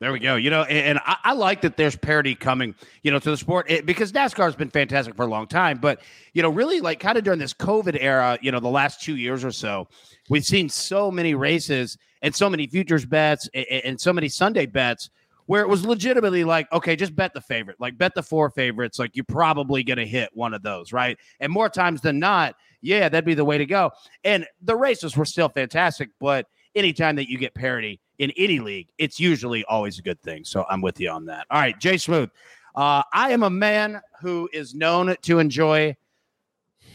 There 0.00 0.12
we 0.12 0.18
go. 0.18 0.36
You 0.36 0.48
know, 0.48 0.62
and, 0.62 0.78
and 0.78 0.98
I, 1.04 1.16
I, 1.24 1.32
like 1.34 1.60
that 1.60 1.76
there's 1.76 1.94
parity 1.94 2.34
coming, 2.34 2.74
you 3.02 3.10
know, 3.10 3.18
to 3.18 3.30
the 3.30 3.36
sport 3.36 3.70
it, 3.70 3.84
because 3.84 4.12
NASCAR 4.12 4.44
has 4.44 4.56
been 4.56 4.70
fantastic 4.70 5.14
for 5.14 5.24
a 5.24 5.28
long 5.28 5.46
time. 5.46 5.76
But, 5.78 6.00
you 6.32 6.42
know, 6.42 6.48
really 6.48 6.80
like 6.80 7.00
kind 7.00 7.18
of 7.18 7.24
during 7.24 7.38
this 7.38 7.52
COVID 7.52 7.98
era, 8.00 8.38
you 8.40 8.50
know, 8.50 8.60
the 8.60 8.68
last 8.68 9.02
two 9.02 9.16
years 9.16 9.44
or 9.44 9.52
so, 9.52 9.88
we've 10.30 10.44
seen 10.44 10.70
so 10.70 11.10
many 11.10 11.34
races 11.34 11.98
and 12.22 12.34
so 12.34 12.48
many 12.48 12.66
futures 12.66 13.04
bets 13.04 13.48
and, 13.52 13.66
and 13.66 14.00
so 14.00 14.10
many 14.10 14.30
Sunday 14.30 14.64
bets 14.64 15.10
where 15.44 15.60
it 15.60 15.68
was 15.68 15.84
legitimately 15.84 16.44
like, 16.44 16.72
okay, 16.72 16.96
just 16.96 17.14
bet 17.14 17.34
the 17.34 17.40
favorite, 17.40 17.76
like 17.78 17.98
bet 17.98 18.14
the 18.14 18.22
four 18.22 18.48
favorites. 18.48 18.98
Like 18.98 19.14
you're 19.14 19.24
probably 19.24 19.82
going 19.82 19.98
to 19.98 20.06
hit 20.06 20.30
one 20.32 20.54
of 20.54 20.62
those, 20.62 20.94
right? 20.94 21.18
And 21.40 21.52
more 21.52 21.68
times 21.68 22.00
than 22.00 22.18
not, 22.18 22.54
yeah, 22.80 23.08
that'd 23.10 23.26
be 23.26 23.34
the 23.34 23.44
way 23.44 23.58
to 23.58 23.66
go. 23.66 23.90
And 24.24 24.46
the 24.62 24.76
races 24.76 25.14
were 25.14 25.26
still 25.26 25.50
fantastic, 25.50 26.08
but 26.18 26.46
anytime 26.74 27.16
that 27.16 27.28
you 27.28 27.36
get 27.36 27.52
parity, 27.52 28.00
in 28.20 28.30
any 28.36 28.60
league, 28.60 28.88
it's 28.98 29.18
usually 29.18 29.64
always 29.64 29.98
a 29.98 30.02
good 30.02 30.20
thing. 30.20 30.44
So 30.44 30.66
I'm 30.68 30.82
with 30.82 31.00
you 31.00 31.08
on 31.10 31.24
that. 31.24 31.46
All 31.50 31.58
right, 31.58 31.78
Jay 31.80 31.96
Smooth. 31.96 32.28
Uh, 32.74 33.02
I 33.12 33.32
am 33.32 33.42
a 33.42 33.50
man 33.50 34.00
who 34.20 34.48
is 34.52 34.74
known 34.74 35.16
to 35.22 35.38
enjoy 35.38 35.96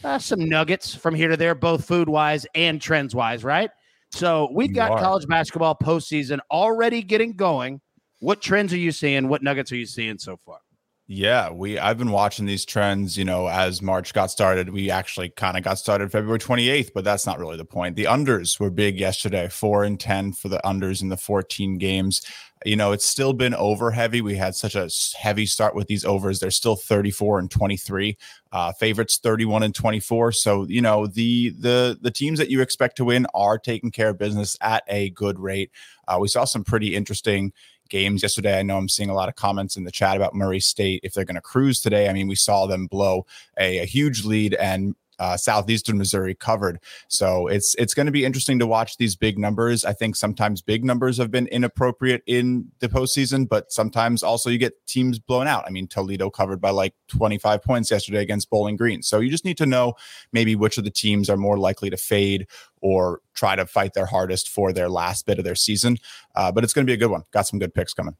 uh, 0.04 0.18
some 0.20 0.48
nuggets 0.48 0.94
from 0.94 1.16
here 1.16 1.28
to 1.28 1.36
there, 1.36 1.56
both 1.56 1.84
food 1.84 2.08
wise 2.08 2.46
and 2.54 2.80
trends 2.80 3.12
wise, 3.14 3.42
right? 3.42 3.70
So 4.12 4.48
we've 4.52 4.72
got 4.72 5.00
college 5.00 5.26
basketball 5.26 5.74
postseason 5.74 6.38
already 6.50 7.02
getting 7.02 7.32
going. 7.32 7.80
What 8.20 8.40
trends 8.40 8.72
are 8.72 8.78
you 8.78 8.92
seeing? 8.92 9.28
What 9.28 9.42
nuggets 9.42 9.72
are 9.72 9.76
you 9.76 9.84
seeing 9.84 10.18
so 10.18 10.36
far? 10.36 10.60
Yeah, 11.08 11.50
we 11.50 11.78
I've 11.78 11.98
been 11.98 12.10
watching 12.10 12.46
these 12.46 12.64
trends, 12.64 13.16
you 13.16 13.24
know, 13.24 13.46
as 13.48 13.80
March 13.80 14.12
got 14.12 14.28
started. 14.28 14.70
We 14.70 14.90
actually 14.90 15.28
kind 15.28 15.56
of 15.56 15.62
got 15.62 15.78
started 15.78 16.10
February 16.10 16.40
28th, 16.40 16.90
but 16.92 17.04
that's 17.04 17.26
not 17.26 17.38
really 17.38 17.56
the 17.56 17.64
point. 17.64 17.94
The 17.94 18.04
unders 18.04 18.58
were 18.58 18.70
big 18.70 18.98
yesterday, 18.98 19.48
4 19.48 19.84
and 19.84 20.00
10 20.00 20.32
for 20.32 20.48
the 20.48 20.60
unders 20.64 21.02
in 21.02 21.08
the 21.08 21.16
14 21.16 21.78
games. 21.78 22.22
You 22.64 22.74
know, 22.74 22.90
it's 22.90 23.04
still 23.06 23.32
been 23.32 23.54
over 23.54 23.92
heavy. 23.92 24.20
We 24.20 24.34
had 24.34 24.56
such 24.56 24.74
a 24.74 24.88
heavy 25.16 25.46
start 25.46 25.76
with 25.76 25.86
these 25.86 26.04
overs. 26.04 26.40
They're 26.40 26.50
still 26.50 26.74
34 26.74 27.38
and 27.38 27.50
23. 27.52 28.16
Uh, 28.50 28.72
favorites 28.72 29.18
31 29.18 29.62
and 29.62 29.74
24. 29.74 30.32
So, 30.32 30.64
you 30.66 30.80
know, 30.80 31.06
the 31.06 31.50
the 31.50 31.96
the 32.00 32.10
teams 32.10 32.40
that 32.40 32.50
you 32.50 32.60
expect 32.62 32.96
to 32.96 33.04
win 33.04 33.26
are 33.32 33.58
taking 33.58 33.92
care 33.92 34.08
of 34.08 34.18
business 34.18 34.56
at 34.60 34.82
a 34.88 35.10
good 35.10 35.38
rate. 35.38 35.70
Uh, 36.08 36.18
we 36.20 36.26
saw 36.26 36.44
some 36.44 36.64
pretty 36.64 36.96
interesting 36.96 37.52
games 37.88 38.22
yesterday. 38.22 38.58
I 38.58 38.62
know 38.62 38.76
I'm 38.76 38.88
seeing 38.88 39.10
a 39.10 39.14
lot 39.14 39.28
of 39.28 39.36
comments 39.36 39.76
in 39.76 39.84
the 39.84 39.90
chat 39.90 40.16
about 40.16 40.34
Murray 40.34 40.60
State 40.60 41.00
if 41.02 41.12
they're 41.12 41.24
going 41.24 41.36
to 41.36 41.40
cruise 41.40 41.80
today. 41.80 42.08
I 42.08 42.12
mean, 42.12 42.28
we 42.28 42.34
saw 42.34 42.66
them 42.66 42.86
blow 42.86 43.26
a, 43.58 43.78
a 43.78 43.84
huge 43.84 44.24
lead 44.24 44.54
and 44.54 44.94
uh, 45.18 45.36
southeastern 45.36 45.98
Missouri 45.98 46.34
covered. 46.34 46.80
So 47.08 47.46
it's 47.46 47.74
it's 47.76 47.94
going 47.94 48.06
to 48.06 48.12
be 48.12 48.24
interesting 48.24 48.58
to 48.58 48.66
watch 48.66 48.96
these 48.96 49.16
big 49.16 49.38
numbers. 49.38 49.84
I 49.84 49.92
think 49.92 50.16
sometimes 50.16 50.62
big 50.62 50.84
numbers 50.84 51.18
have 51.18 51.30
been 51.30 51.46
inappropriate 51.48 52.22
in 52.26 52.70
the 52.80 52.88
postseason, 52.88 53.48
but 53.48 53.72
sometimes 53.72 54.22
also 54.22 54.50
you 54.50 54.58
get 54.58 54.86
teams 54.86 55.18
blown 55.18 55.46
out. 55.46 55.64
I 55.66 55.70
mean, 55.70 55.86
Toledo 55.86 56.30
covered 56.30 56.60
by 56.60 56.70
like 56.70 56.94
25 57.08 57.62
points 57.62 57.90
yesterday 57.90 58.20
against 58.20 58.50
Bowling 58.50 58.76
Green. 58.76 59.02
So 59.02 59.20
you 59.20 59.30
just 59.30 59.44
need 59.44 59.58
to 59.58 59.66
know 59.66 59.94
maybe 60.32 60.56
which 60.56 60.78
of 60.78 60.84
the 60.84 60.90
teams 60.90 61.30
are 61.30 61.36
more 61.36 61.58
likely 61.58 61.90
to 61.90 61.96
fade 61.96 62.46
or 62.80 63.20
try 63.34 63.56
to 63.56 63.66
fight 63.66 63.94
their 63.94 64.06
hardest 64.06 64.48
for 64.48 64.72
their 64.72 64.88
last 64.88 65.26
bit 65.26 65.38
of 65.38 65.44
their 65.44 65.54
season. 65.54 65.98
Uh, 66.34 66.52
but 66.52 66.64
it's 66.64 66.72
going 66.72 66.86
to 66.86 66.90
be 66.90 66.94
a 66.94 66.98
good 66.98 67.10
one. 67.10 67.22
Got 67.30 67.46
some 67.46 67.58
good 67.58 67.74
picks 67.74 67.94
coming. 67.94 68.16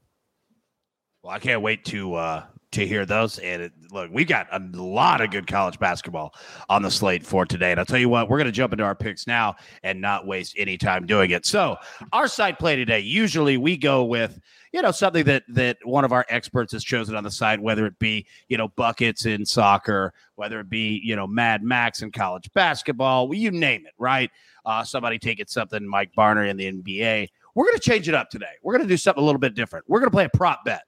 Well, 1.23 1.35
I 1.35 1.39
can't 1.39 1.61
wait 1.61 1.85
to 1.87 2.15
uh, 2.15 2.45
to 2.77 2.87
hear 2.87 3.05
those. 3.05 3.39
And 3.39 3.63
it, 3.63 3.73
look, 3.91 4.11
we 4.13 4.25
got 4.25 4.47
a 4.53 4.61
lot 4.73 5.21
of 5.21 5.31
good 5.31 5.47
college 5.47 5.79
basketball 5.79 6.35
on 6.69 6.83
the 6.83 6.91
slate 6.91 7.25
for 7.25 7.45
today. 7.45 7.71
And 7.71 7.81
I'll 7.81 7.87
tell 7.87 7.99
you 7.99 8.09
what, 8.09 8.29
we're 8.29 8.39
going 8.39 8.47
to 8.47 8.53
jump 8.53 8.73
into 8.73 8.85
our 8.85 8.95
picks 8.95 9.27
now 9.27 9.57
and 9.83 10.01
not 10.01 10.27
waste 10.27 10.55
any 10.57 10.79
time 10.79 11.07
doing 11.07 11.31
it. 11.31 11.47
So, 11.47 11.77
our 12.13 12.29
side 12.29 12.59
play 12.59 12.77
today, 12.77 13.01
usually 13.01 13.57
we 13.57 13.77
go 13.77 14.05
with 14.05 14.39
you 14.73 14.83
know 14.83 14.91
something 14.91 15.25
that 15.25 15.43
that 15.49 15.79
one 15.85 16.05
of 16.05 16.13
our 16.13 16.27
experts 16.29 16.73
has 16.73 16.85
chosen 16.85 17.17
on 17.17 17.25
the 17.25 17.31
side 17.31 17.61
whether 17.61 17.87
it 17.87 17.99
be 17.99 18.27
you 18.49 18.59
know 18.59 18.69
buckets 18.69 19.25
in 19.25 19.47
soccer 19.47 20.13
whether 20.35 20.61
it 20.61 20.69
be 20.69 21.01
you 21.03 21.17
know 21.17 21.27
mad 21.27 21.63
max 21.63 22.03
in 22.03 22.13
college 22.13 22.51
basketball 22.53 23.33
you 23.33 23.51
name 23.51 23.87
it 23.87 23.95
right 23.97 24.31
uh, 24.67 24.85
somebody 24.85 25.19
take 25.19 25.41
it 25.41 25.49
something 25.49 25.87
mike 25.87 26.11
barner 26.19 26.47
in 26.47 26.59
the 26.59 26.71
nba 26.71 27.27
we're 27.55 27.65
going 27.65 27.79
to 27.79 27.81
change 27.81 28.07
it 28.07 28.15
up 28.15 28.29
today 28.29 28.53
we're 28.63 28.75
going 28.75 28.87
to 28.87 28.89
do 28.89 28.99
something 28.99 29.23
a 29.23 29.25
little 29.25 29.41
bit 29.41 29.55
different 29.55 29.83
we're 29.89 29.99
going 29.99 30.11
to 30.11 30.15
play 30.15 30.25
a 30.25 30.37
prop 30.37 30.63
bet 30.67 30.83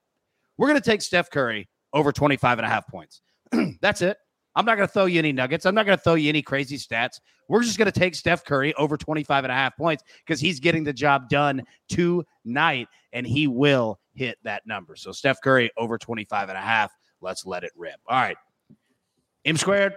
we're 0.59 0.69
going 0.69 0.79
to 0.79 0.85
take 0.91 1.01
steph 1.01 1.31
curry 1.31 1.67
over 1.93 2.13
25 2.13 2.59
and 2.59 2.67
a 2.67 2.69
half 2.69 2.87
points. 2.87 3.21
That's 3.81 4.03
it. 4.03 4.17
I'm 4.55 4.65
not 4.65 4.77
going 4.77 4.89
to 4.89 4.93
throw 4.93 5.05
you 5.05 5.19
any 5.19 5.33
nuggets. 5.33 5.67
I'm 5.67 5.75
not 5.75 5.87
going 5.87 5.97
to 5.97 6.03
throw 6.03 6.15
you 6.15 6.29
any 6.29 6.43
crazy 6.43 6.77
stats. 6.77 7.21
We're 7.49 7.63
just 7.63 7.79
going 7.79 7.91
to 7.91 7.99
take 7.99 8.15
Steph 8.15 8.45
Curry 8.45 8.75
over 8.75 8.97
25 8.97 9.45
and 9.45 9.53
a 9.53 9.55
half 9.55 9.77
points 9.77 10.03
because 10.27 10.41
he's 10.41 10.59
getting 10.59 10.85
the 10.85 10.93
job 10.93 11.29
done 11.29 11.63
tonight 11.89 12.89
and 13.13 13.27
he 13.27 13.47
will 13.47 14.01
hit 14.15 14.37
that 14.43 14.67
number. 14.67 14.97
So 14.97 15.13
Steph 15.13 15.41
Curry 15.43 15.71
over 15.77 15.97
25 15.97 16.49
and 16.49 16.59
a 16.59 16.61
half. 16.61 16.91
Let's 17.21 17.47
let 17.47 17.65
it 17.65 17.73
rip. 17.77 17.97
All 18.09 18.21
right. 18.21 18.37
M 19.45 19.57
squared. 19.57 19.95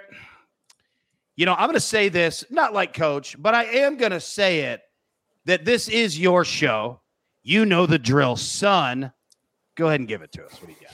You 1.36 1.46
know, 1.46 1.54
I'm 1.54 1.66
going 1.66 1.74
to 1.74 1.80
say 1.80 2.10
this, 2.10 2.44
not 2.50 2.74
like 2.74 2.94
coach, 2.94 3.36
but 3.40 3.56
I 3.56 3.64
am 3.64 3.98
going 3.98 4.12
to 4.12 4.20
say 4.20 4.60
it 4.62 4.82
that 5.46 5.66
this 5.66 5.90
is 5.90 6.20
your 6.20 6.46
show. 6.46 7.02
You 7.42 7.66
know 7.66 7.88
the 7.88 7.98
drill, 7.98 8.36
son. 8.36 9.12
Go 9.76 9.88
ahead 9.88 10.02
and 10.02 10.08
give 10.08 10.22
it 10.22 10.32
to 10.34 10.46
us. 10.46 10.52
What 10.62 10.68
do 10.68 10.74
you 10.74 10.86
got? 10.86 10.94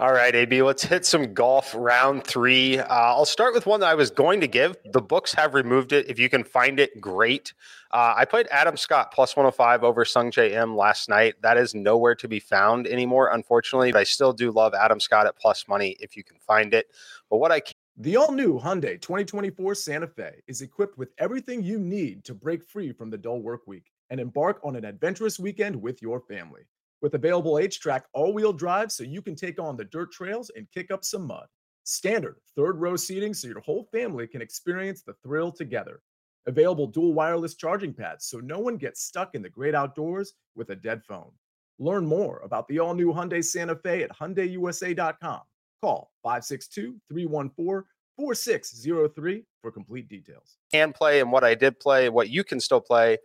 All 0.00 0.12
right, 0.12 0.32
AB, 0.32 0.62
let's 0.62 0.84
hit 0.84 1.04
some 1.04 1.34
golf 1.34 1.74
round 1.76 2.22
three. 2.22 2.78
Uh, 2.78 2.86
I'll 2.88 3.24
start 3.24 3.52
with 3.52 3.66
one 3.66 3.80
that 3.80 3.88
I 3.88 3.96
was 3.96 4.12
going 4.12 4.40
to 4.42 4.46
give. 4.46 4.76
The 4.92 5.02
books 5.02 5.34
have 5.34 5.54
removed 5.54 5.92
it. 5.92 6.08
If 6.08 6.20
you 6.20 6.28
can 6.28 6.44
find 6.44 6.78
it, 6.78 7.00
great. 7.00 7.52
Uh, 7.90 8.14
I 8.16 8.24
played 8.24 8.46
Adam 8.52 8.76
Scott 8.76 9.12
plus 9.12 9.34
105 9.34 9.82
over 9.82 10.04
Sungjae 10.04 10.52
Im 10.52 10.76
last 10.76 11.08
night. 11.08 11.34
That 11.42 11.56
is 11.56 11.74
nowhere 11.74 12.14
to 12.14 12.28
be 12.28 12.38
found 12.38 12.86
anymore, 12.86 13.30
unfortunately. 13.32 13.90
But 13.90 13.98
I 13.98 14.04
still 14.04 14.32
do 14.32 14.52
love 14.52 14.72
Adam 14.72 15.00
Scott 15.00 15.26
at 15.26 15.36
plus 15.36 15.66
money 15.66 15.96
if 15.98 16.16
you 16.16 16.22
can 16.22 16.38
find 16.38 16.74
it. 16.74 16.86
But 17.28 17.38
what 17.38 17.50
I 17.50 17.58
can- 17.58 17.74
the 17.96 18.16
all 18.18 18.30
new 18.30 18.60
Hyundai 18.60 19.00
2024 19.00 19.74
Santa 19.74 20.06
Fe 20.06 20.42
is 20.46 20.62
equipped 20.62 20.96
with 20.96 21.10
everything 21.18 21.60
you 21.60 21.80
need 21.80 22.22
to 22.26 22.34
break 22.34 22.62
free 22.62 22.92
from 22.92 23.10
the 23.10 23.18
dull 23.18 23.40
work 23.40 23.66
week 23.66 23.90
and 24.10 24.20
embark 24.20 24.60
on 24.62 24.76
an 24.76 24.84
adventurous 24.84 25.40
weekend 25.40 25.74
with 25.74 26.00
your 26.00 26.20
family 26.20 26.62
with 27.02 27.14
available 27.14 27.54
HTRAC 27.54 28.02
all 28.12 28.32
wheel 28.32 28.52
drive 28.52 28.90
so 28.90 29.04
you 29.04 29.22
can 29.22 29.34
take 29.34 29.60
on 29.60 29.76
the 29.76 29.84
dirt 29.84 30.12
trails 30.12 30.50
and 30.56 30.70
kick 30.72 30.90
up 30.90 31.04
some 31.04 31.26
mud. 31.26 31.46
Standard 31.84 32.36
third 32.56 32.76
row 32.78 32.96
seating 32.96 33.32
so 33.32 33.48
your 33.48 33.60
whole 33.60 33.88
family 33.92 34.26
can 34.26 34.42
experience 34.42 35.02
the 35.02 35.14
thrill 35.22 35.50
together. 35.50 36.00
Available 36.46 36.86
dual 36.86 37.12
wireless 37.12 37.54
charging 37.54 37.94
pads 37.94 38.26
so 38.26 38.38
no 38.40 38.58
one 38.58 38.76
gets 38.76 39.02
stuck 39.02 39.34
in 39.34 39.42
the 39.42 39.48
great 39.48 39.74
outdoors 39.74 40.34
with 40.54 40.70
a 40.70 40.76
dead 40.76 41.02
phone. 41.04 41.30
Learn 41.78 42.04
more 42.04 42.40
about 42.44 42.66
the 42.68 42.78
all 42.78 42.94
new 42.94 43.12
Hyundai 43.12 43.44
Santa 43.44 43.76
Fe 43.76 44.02
at 44.02 44.10
HyundaiUSA.com. 44.10 45.40
Call 45.80 46.10
562 46.22 47.00
314 47.08 47.84
4603 48.16 49.44
for 49.62 49.70
complete 49.70 50.08
details. 50.08 50.56
Can 50.72 50.92
play 50.92 51.20
and 51.20 51.30
what 51.30 51.44
I 51.44 51.54
did 51.54 51.78
play, 51.78 52.08
what 52.08 52.30
you 52.30 52.42
can 52.42 52.58
still 52.58 52.80
play 52.80 53.18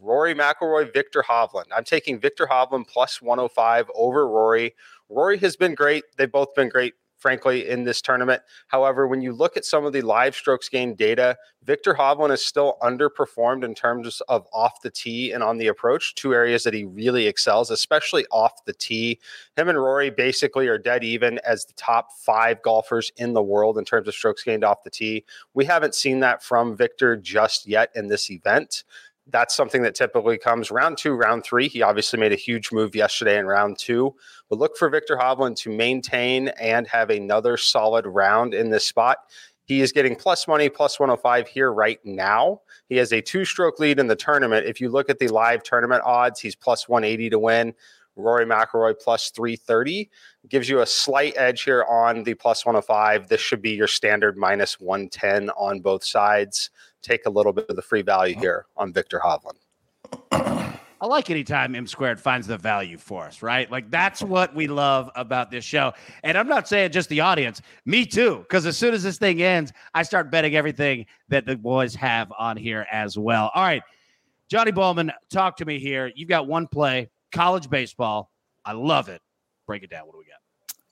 Rory 0.00 0.34
McIlroy, 0.34 0.92
Viktor 0.92 1.22
Hovland. 1.28 1.66
I'm 1.74 1.84
taking 1.84 2.18
Viktor 2.18 2.46
Hovland 2.46 2.88
plus 2.88 3.20
105 3.20 3.90
over 3.94 4.26
Rory. 4.28 4.74
Rory 5.08 5.38
has 5.38 5.56
been 5.56 5.74
great. 5.74 6.04
They've 6.16 6.30
both 6.30 6.54
been 6.54 6.70
great, 6.70 6.94
frankly, 7.18 7.68
in 7.68 7.84
this 7.84 8.00
tournament. 8.00 8.42
However, 8.68 9.06
when 9.06 9.20
you 9.20 9.32
look 9.32 9.56
at 9.56 9.66
some 9.66 9.84
of 9.84 9.92
the 9.92 10.00
live 10.00 10.34
strokes 10.34 10.70
gained 10.70 10.96
data, 10.96 11.36
Viktor 11.64 11.94
Hovland 11.94 12.32
is 12.32 12.44
still 12.44 12.78
underperformed 12.82 13.64
in 13.64 13.74
terms 13.74 14.22
of 14.28 14.46
off 14.52 14.80
the 14.82 14.90
tee 14.90 15.32
and 15.32 15.42
on 15.42 15.58
the 15.58 15.66
approach, 15.66 16.14
two 16.14 16.32
areas 16.32 16.64
that 16.64 16.74
he 16.74 16.84
really 16.84 17.26
excels, 17.26 17.70
especially 17.70 18.24
off 18.30 18.64
the 18.64 18.72
tee. 18.72 19.20
Him 19.56 19.68
and 19.68 19.78
Rory 19.78 20.08
basically 20.08 20.68
are 20.68 20.78
dead 20.78 21.04
even 21.04 21.38
as 21.46 21.66
the 21.66 21.74
top 21.74 22.12
five 22.18 22.62
golfers 22.62 23.12
in 23.16 23.34
the 23.34 23.42
world 23.42 23.76
in 23.76 23.84
terms 23.84 24.08
of 24.08 24.14
strokes 24.14 24.42
gained 24.42 24.64
off 24.64 24.84
the 24.84 24.90
tee. 24.90 25.24
We 25.52 25.66
haven't 25.66 25.94
seen 25.94 26.20
that 26.20 26.42
from 26.42 26.76
Viktor 26.76 27.16
just 27.16 27.66
yet 27.66 27.90
in 27.94 28.08
this 28.08 28.30
event 28.30 28.84
that's 29.28 29.54
something 29.54 29.82
that 29.82 29.94
typically 29.94 30.36
comes 30.36 30.70
round 30.70 30.98
two, 30.98 31.12
round 31.14 31.44
three. 31.44 31.68
He 31.68 31.82
obviously 31.82 32.18
made 32.18 32.32
a 32.32 32.36
huge 32.36 32.72
move 32.72 32.94
yesterday 32.94 33.38
in 33.38 33.46
round 33.46 33.78
two, 33.78 34.14
but 34.48 34.58
look 34.58 34.76
for 34.76 34.88
Viktor 34.88 35.16
Hovland 35.16 35.56
to 35.58 35.70
maintain 35.70 36.48
and 36.48 36.86
have 36.88 37.10
another 37.10 37.56
solid 37.56 38.06
round 38.06 38.54
in 38.54 38.70
this 38.70 38.84
spot. 38.84 39.18
He 39.64 39.80
is 39.80 39.92
getting 39.92 40.16
plus 40.16 40.48
money, 40.48 40.68
plus 40.68 40.98
105 40.98 41.46
here 41.46 41.72
right 41.72 42.00
now. 42.04 42.60
He 42.88 42.96
has 42.96 43.12
a 43.12 43.20
two 43.20 43.44
stroke 43.44 43.78
lead 43.78 44.00
in 44.00 44.08
the 44.08 44.16
tournament. 44.16 44.66
If 44.66 44.80
you 44.80 44.90
look 44.90 45.08
at 45.08 45.18
the 45.18 45.28
live 45.28 45.62
tournament 45.62 46.02
odds, 46.04 46.40
he's 46.40 46.56
plus 46.56 46.88
180 46.88 47.30
to 47.30 47.38
win. 47.38 47.74
Rory 48.16 48.44
McIlroy 48.44 48.94
plus 49.00 49.30
330 49.30 50.10
gives 50.48 50.68
you 50.68 50.80
a 50.80 50.86
slight 50.86 51.32
edge 51.36 51.62
here 51.62 51.84
on 51.88 52.24
the 52.24 52.34
plus 52.34 52.66
105. 52.66 53.28
This 53.28 53.40
should 53.40 53.62
be 53.62 53.70
your 53.70 53.86
standard 53.86 54.36
minus 54.36 54.78
110 54.80 55.48
on 55.50 55.80
both 55.80 56.04
sides 56.04 56.70
take 57.02 57.26
a 57.26 57.30
little 57.30 57.52
bit 57.52 57.66
of 57.68 57.76
the 57.76 57.82
free 57.82 58.02
value 58.02 58.34
oh. 58.38 58.40
here 58.40 58.66
on 58.76 58.92
Viktor 58.92 59.20
Hovland. 59.24 59.58
I 61.02 61.06
like 61.06 61.30
anytime 61.30 61.74
M 61.74 61.88
squared 61.88 62.20
finds 62.20 62.46
the 62.46 62.56
value 62.56 62.96
for 62.96 63.24
us, 63.24 63.42
right? 63.42 63.68
Like 63.68 63.90
that's 63.90 64.22
what 64.22 64.54
we 64.54 64.68
love 64.68 65.10
about 65.16 65.50
this 65.50 65.64
show. 65.64 65.92
And 66.22 66.38
I'm 66.38 66.46
not 66.46 66.68
saying 66.68 66.92
just 66.92 67.08
the 67.08 67.18
audience, 67.20 67.60
me 67.84 68.06
too, 68.06 68.38
because 68.38 68.66
as 68.66 68.78
soon 68.78 68.94
as 68.94 69.02
this 69.02 69.18
thing 69.18 69.42
ends, 69.42 69.72
I 69.94 70.04
start 70.04 70.30
betting 70.30 70.54
everything 70.54 71.06
that 71.28 71.44
the 71.44 71.56
boys 71.56 71.96
have 71.96 72.32
on 72.38 72.56
here 72.56 72.86
as 72.92 73.18
well. 73.18 73.50
All 73.52 73.64
right, 73.64 73.82
Johnny 74.48 74.70
Bollman, 74.70 75.10
talk 75.28 75.56
to 75.56 75.64
me 75.64 75.80
here. 75.80 76.12
You've 76.14 76.28
got 76.28 76.46
one 76.46 76.68
play, 76.68 77.10
college 77.32 77.68
baseball. 77.68 78.30
I 78.64 78.70
love 78.70 79.08
it. 79.08 79.20
Break 79.66 79.82
it 79.82 79.90
down. 79.90 80.06
What 80.06 80.12
do 80.12 80.18
we 80.18 80.26
got? 80.26 80.41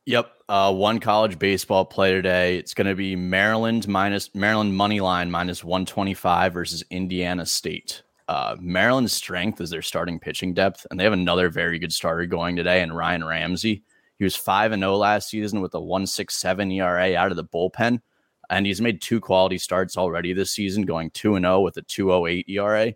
Yep, 0.06 0.32
uh, 0.48 0.72
one 0.72 0.98
college 0.98 1.38
baseball 1.38 1.84
play 1.84 2.12
today. 2.12 2.56
It's 2.56 2.74
going 2.74 2.86
to 2.86 2.94
be 2.94 3.16
Maryland 3.16 3.86
minus 3.86 4.34
Maryland 4.34 4.74
money 4.74 5.00
line 5.00 5.30
minus 5.30 5.62
one 5.62 5.84
twenty 5.84 6.14
five 6.14 6.54
versus 6.54 6.82
Indiana 6.90 7.44
State. 7.44 8.02
Uh, 8.26 8.56
Maryland's 8.60 9.12
strength 9.12 9.60
is 9.60 9.70
their 9.70 9.82
starting 9.82 10.18
pitching 10.18 10.54
depth, 10.54 10.86
and 10.90 10.98
they 10.98 11.04
have 11.04 11.12
another 11.12 11.50
very 11.50 11.78
good 11.78 11.92
starter 11.92 12.26
going 12.26 12.56
today, 12.56 12.80
and 12.80 12.96
Ryan 12.96 13.24
Ramsey. 13.24 13.82
He 14.18 14.24
was 14.24 14.36
five 14.36 14.72
and 14.72 14.80
zero 14.80 14.94
oh 14.94 14.98
last 14.98 15.28
season 15.28 15.60
with 15.60 15.74
a 15.74 15.80
one 15.80 16.06
six 16.06 16.36
seven 16.36 16.70
ERA 16.72 17.14
out 17.14 17.30
of 17.30 17.36
the 17.36 17.44
bullpen, 17.44 18.00
and 18.48 18.66
he's 18.66 18.80
made 18.80 19.02
two 19.02 19.20
quality 19.20 19.58
starts 19.58 19.96
already 19.98 20.32
this 20.32 20.50
season, 20.50 20.84
going 20.86 21.10
two 21.10 21.36
and 21.36 21.44
zero 21.44 21.56
oh 21.56 21.60
with 21.60 21.76
a 21.76 21.82
two 21.82 22.12
oh 22.12 22.26
eight 22.26 22.48
ERA. 22.48 22.94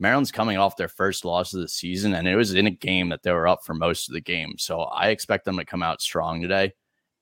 Maryland's 0.00 0.32
coming 0.32 0.56
off 0.56 0.76
their 0.76 0.88
first 0.88 1.24
loss 1.24 1.52
of 1.52 1.60
the 1.60 1.68
season, 1.68 2.14
and 2.14 2.26
it 2.26 2.34
was 2.34 2.54
in 2.54 2.66
a 2.66 2.70
game 2.70 3.10
that 3.10 3.22
they 3.22 3.32
were 3.32 3.46
up 3.46 3.64
for 3.64 3.74
most 3.74 4.08
of 4.08 4.14
the 4.14 4.20
game. 4.20 4.54
So 4.58 4.80
I 4.80 5.08
expect 5.08 5.44
them 5.44 5.58
to 5.58 5.64
come 5.64 5.82
out 5.82 6.00
strong 6.00 6.40
today. 6.40 6.72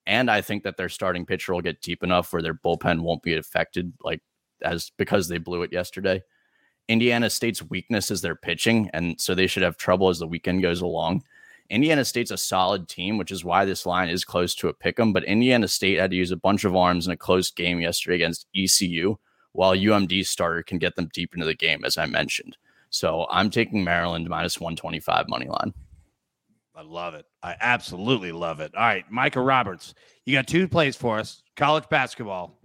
And 0.07 0.31
I 0.31 0.41
think 0.41 0.63
that 0.63 0.77
their 0.77 0.89
starting 0.89 1.27
pitcher 1.27 1.53
will 1.53 1.61
get 1.61 1.83
deep 1.83 2.03
enough 2.03 2.33
where 2.33 2.41
their 2.41 2.55
bullpen 2.55 3.01
won't 3.01 3.23
be 3.23 3.37
affected, 3.37 3.93
like 4.03 4.23
as 4.63 4.91
because 4.97 5.29
they 5.29 5.39
blew 5.39 5.63
it 5.63 5.73
yesterday. 5.73 6.23
Indiana 6.89 7.29
State's 7.29 7.63
weakness 7.63 8.11
is 8.11 8.23
their 8.23 8.37
pitching, 8.37 8.89
and 8.95 9.21
so 9.21 9.35
they 9.35 9.47
should 9.47 9.63
have 9.63 9.77
trouble 9.77 10.09
as 10.09 10.19
the 10.19 10.27
weekend 10.27 10.63
goes 10.63 10.81
along. 10.81 11.25
Indiana 11.69 12.05
State's 12.05 12.31
a 12.31 12.39
solid 12.39 12.89
team, 12.89 13.19
which 13.19 13.31
is 13.31 13.45
why 13.45 13.65
this 13.65 13.85
line 13.85 14.09
is 14.09 14.25
close 14.25 14.55
to 14.55 14.69
a 14.69 14.73
pick 14.73 14.99
'em. 14.99 15.13
But 15.13 15.25
Indiana 15.25 15.69
State 15.69 15.99
had 15.99 16.11
to 16.13 16.17
use 16.17 16.31
a 16.31 16.37
bunch 16.37 16.65
of 16.65 16.75
arms 16.75 17.07
in 17.07 17.13
a 17.13 17.17
close 17.17 17.51
game 17.51 17.81
yesterday 17.81 18.15
against 18.15 18.47
ECU, 18.55 19.17
while 19.53 19.75
UMD's 19.75 20.31
starter 20.31 20.63
can 20.63 20.79
get 20.79 20.95
them 20.95 21.11
deep 21.13 21.35
into 21.35 21.45
the 21.45 21.55
game, 21.55 21.85
as 21.85 21.99
I 21.99 22.07
mentioned. 22.07 22.57
So 22.91 23.27
I'm 23.31 23.51
taking 23.51 23.85
Maryland 23.85 24.29
minus 24.29 24.61
125 24.61 25.29
money 25.29 25.47
line. 25.47 25.73
I 26.75 26.83
love 26.83 27.15
it. 27.15 27.27
I 27.43 27.57
absolutely 27.61 28.33
love 28.33 28.61
it. 28.61 28.75
All 28.75 28.83
right, 28.83 29.05
Micah 29.11 29.41
Roberts, 29.41 29.95
you 30.25 30.35
got 30.35 30.47
two 30.47 30.69
plays 30.69 30.95
for 30.97 31.19
us. 31.19 31.43
College 31.57 31.89
basketball. 31.91 32.61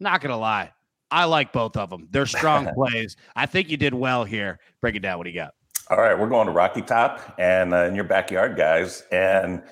Not 0.00 0.20
gonna 0.20 0.36
lie, 0.36 0.72
I 1.12 1.26
like 1.26 1.52
both 1.52 1.76
of 1.76 1.90
them. 1.90 2.08
They're 2.10 2.26
strong 2.26 2.72
plays. 2.74 3.16
I 3.36 3.46
think 3.46 3.68
you 3.68 3.76
did 3.76 3.94
well 3.94 4.24
here. 4.24 4.58
Break 4.80 4.96
it 4.96 5.00
down. 5.00 5.18
What 5.18 5.24
do 5.24 5.30
you 5.30 5.36
got? 5.36 5.54
All 5.90 5.98
right, 5.98 6.18
we're 6.18 6.28
going 6.28 6.46
to 6.46 6.52
Rocky 6.52 6.80
Top 6.80 7.34
and 7.38 7.74
uh, 7.74 7.84
in 7.84 7.94
your 7.94 8.04
backyard, 8.04 8.56
guys. 8.56 9.04
And 9.12 9.62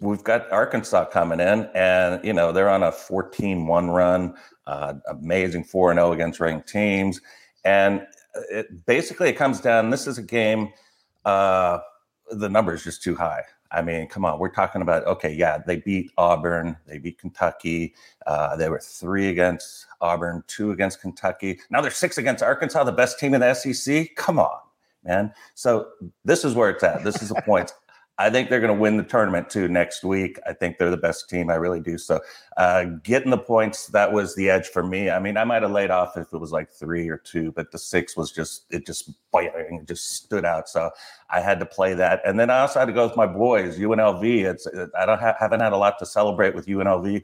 we've 0.00 0.24
got 0.24 0.50
Arkansas 0.50 1.04
coming 1.06 1.38
in, 1.38 1.70
and 1.74 2.22
you 2.24 2.32
know 2.32 2.50
they're 2.50 2.68
on 2.68 2.82
a 2.82 2.90
14-1 2.90 3.94
run, 3.94 4.34
uh, 4.66 4.94
amazing 5.08 5.64
4-0 5.64 6.12
against 6.12 6.40
ranked 6.40 6.68
teams, 6.68 7.20
and 7.64 8.04
it, 8.50 8.86
basically 8.86 9.28
it 9.28 9.34
comes 9.34 9.60
down. 9.60 9.90
This 9.90 10.06
is 10.06 10.18
a 10.18 10.22
game. 10.22 10.72
Uh, 11.24 11.78
the 12.30 12.48
number 12.48 12.74
is 12.74 12.84
just 12.84 13.02
too 13.02 13.14
high. 13.14 13.42
I 13.70 13.82
mean, 13.82 14.06
come 14.06 14.24
on, 14.24 14.38
we're 14.38 14.50
talking 14.50 14.82
about 14.82 15.04
okay, 15.04 15.32
yeah, 15.32 15.58
they 15.58 15.76
beat 15.76 16.12
Auburn, 16.16 16.76
they 16.86 16.98
beat 16.98 17.18
Kentucky. 17.18 17.94
Uh, 18.26 18.56
they 18.56 18.68
were 18.68 18.78
three 18.78 19.28
against 19.28 19.86
Auburn, 20.00 20.44
two 20.46 20.70
against 20.70 21.00
Kentucky. 21.00 21.58
Now 21.70 21.80
they're 21.80 21.90
six 21.90 22.16
against 22.16 22.42
Arkansas, 22.42 22.84
the 22.84 22.92
best 22.92 23.18
team 23.18 23.34
in 23.34 23.40
the 23.40 23.52
SEC. 23.52 24.14
Come 24.14 24.38
on, 24.38 24.58
man. 25.02 25.32
So 25.54 25.88
this 26.24 26.44
is 26.44 26.54
where 26.54 26.70
it's 26.70 26.84
at. 26.84 27.02
This 27.02 27.20
is 27.20 27.30
the 27.30 27.42
point. 27.42 27.72
I 28.16 28.30
think 28.30 28.48
they're 28.48 28.60
going 28.60 28.72
to 28.72 28.80
win 28.80 28.96
the 28.96 29.02
tournament 29.02 29.50
too 29.50 29.66
next 29.66 30.04
week. 30.04 30.38
I 30.46 30.52
think 30.52 30.78
they're 30.78 30.90
the 30.90 30.96
best 30.96 31.28
team. 31.28 31.50
I 31.50 31.56
really 31.56 31.80
do. 31.80 31.98
So, 31.98 32.20
uh, 32.56 32.84
getting 33.02 33.30
the 33.30 33.38
points, 33.38 33.88
that 33.88 34.12
was 34.12 34.36
the 34.36 34.48
edge 34.50 34.68
for 34.68 34.84
me. 34.84 35.10
I 35.10 35.18
mean, 35.18 35.36
I 35.36 35.42
might 35.42 35.62
have 35.62 35.72
laid 35.72 35.90
off 35.90 36.16
if 36.16 36.32
it 36.32 36.38
was 36.38 36.52
like 36.52 36.70
three 36.70 37.08
or 37.08 37.16
two, 37.16 37.50
but 37.52 37.72
the 37.72 37.78
six 37.78 38.16
was 38.16 38.30
just, 38.30 38.66
it 38.70 38.86
just, 38.86 39.10
biting, 39.32 39.80
it 39.82 39.88
just 39.88 40.12
stood 40.12 40.44
out. 40.44 40.68
So, 40.68 40.90
I 41.28 41.40
had 41.40 41.58
to 41.58 41.66
play 41.66 41.94
that. 41.94 42.20
And 42.24 42.38
then 42.38 42.50
I 42.50 42.60
also 42.60 42.78
had 42.78 42.86
to 42.86 42.92
go 42.92 43.06
with 43.06 43.16
my 43.16 43.26
boys, 43.26 43.78
UNLV. 43.78 44.44
It's, 44.44 44.68
I 44.96 45.06
don't 45.06 45.20
ha- 45.20 45.36
haven't 45.40 45.60
had 45.60 45.72
a 45.72 45.76
lot 45.76 45.98
to 45.98 46.06
celebrate 46.06 46.54
with 46.54 46.66
UNLV. 46.66 47.22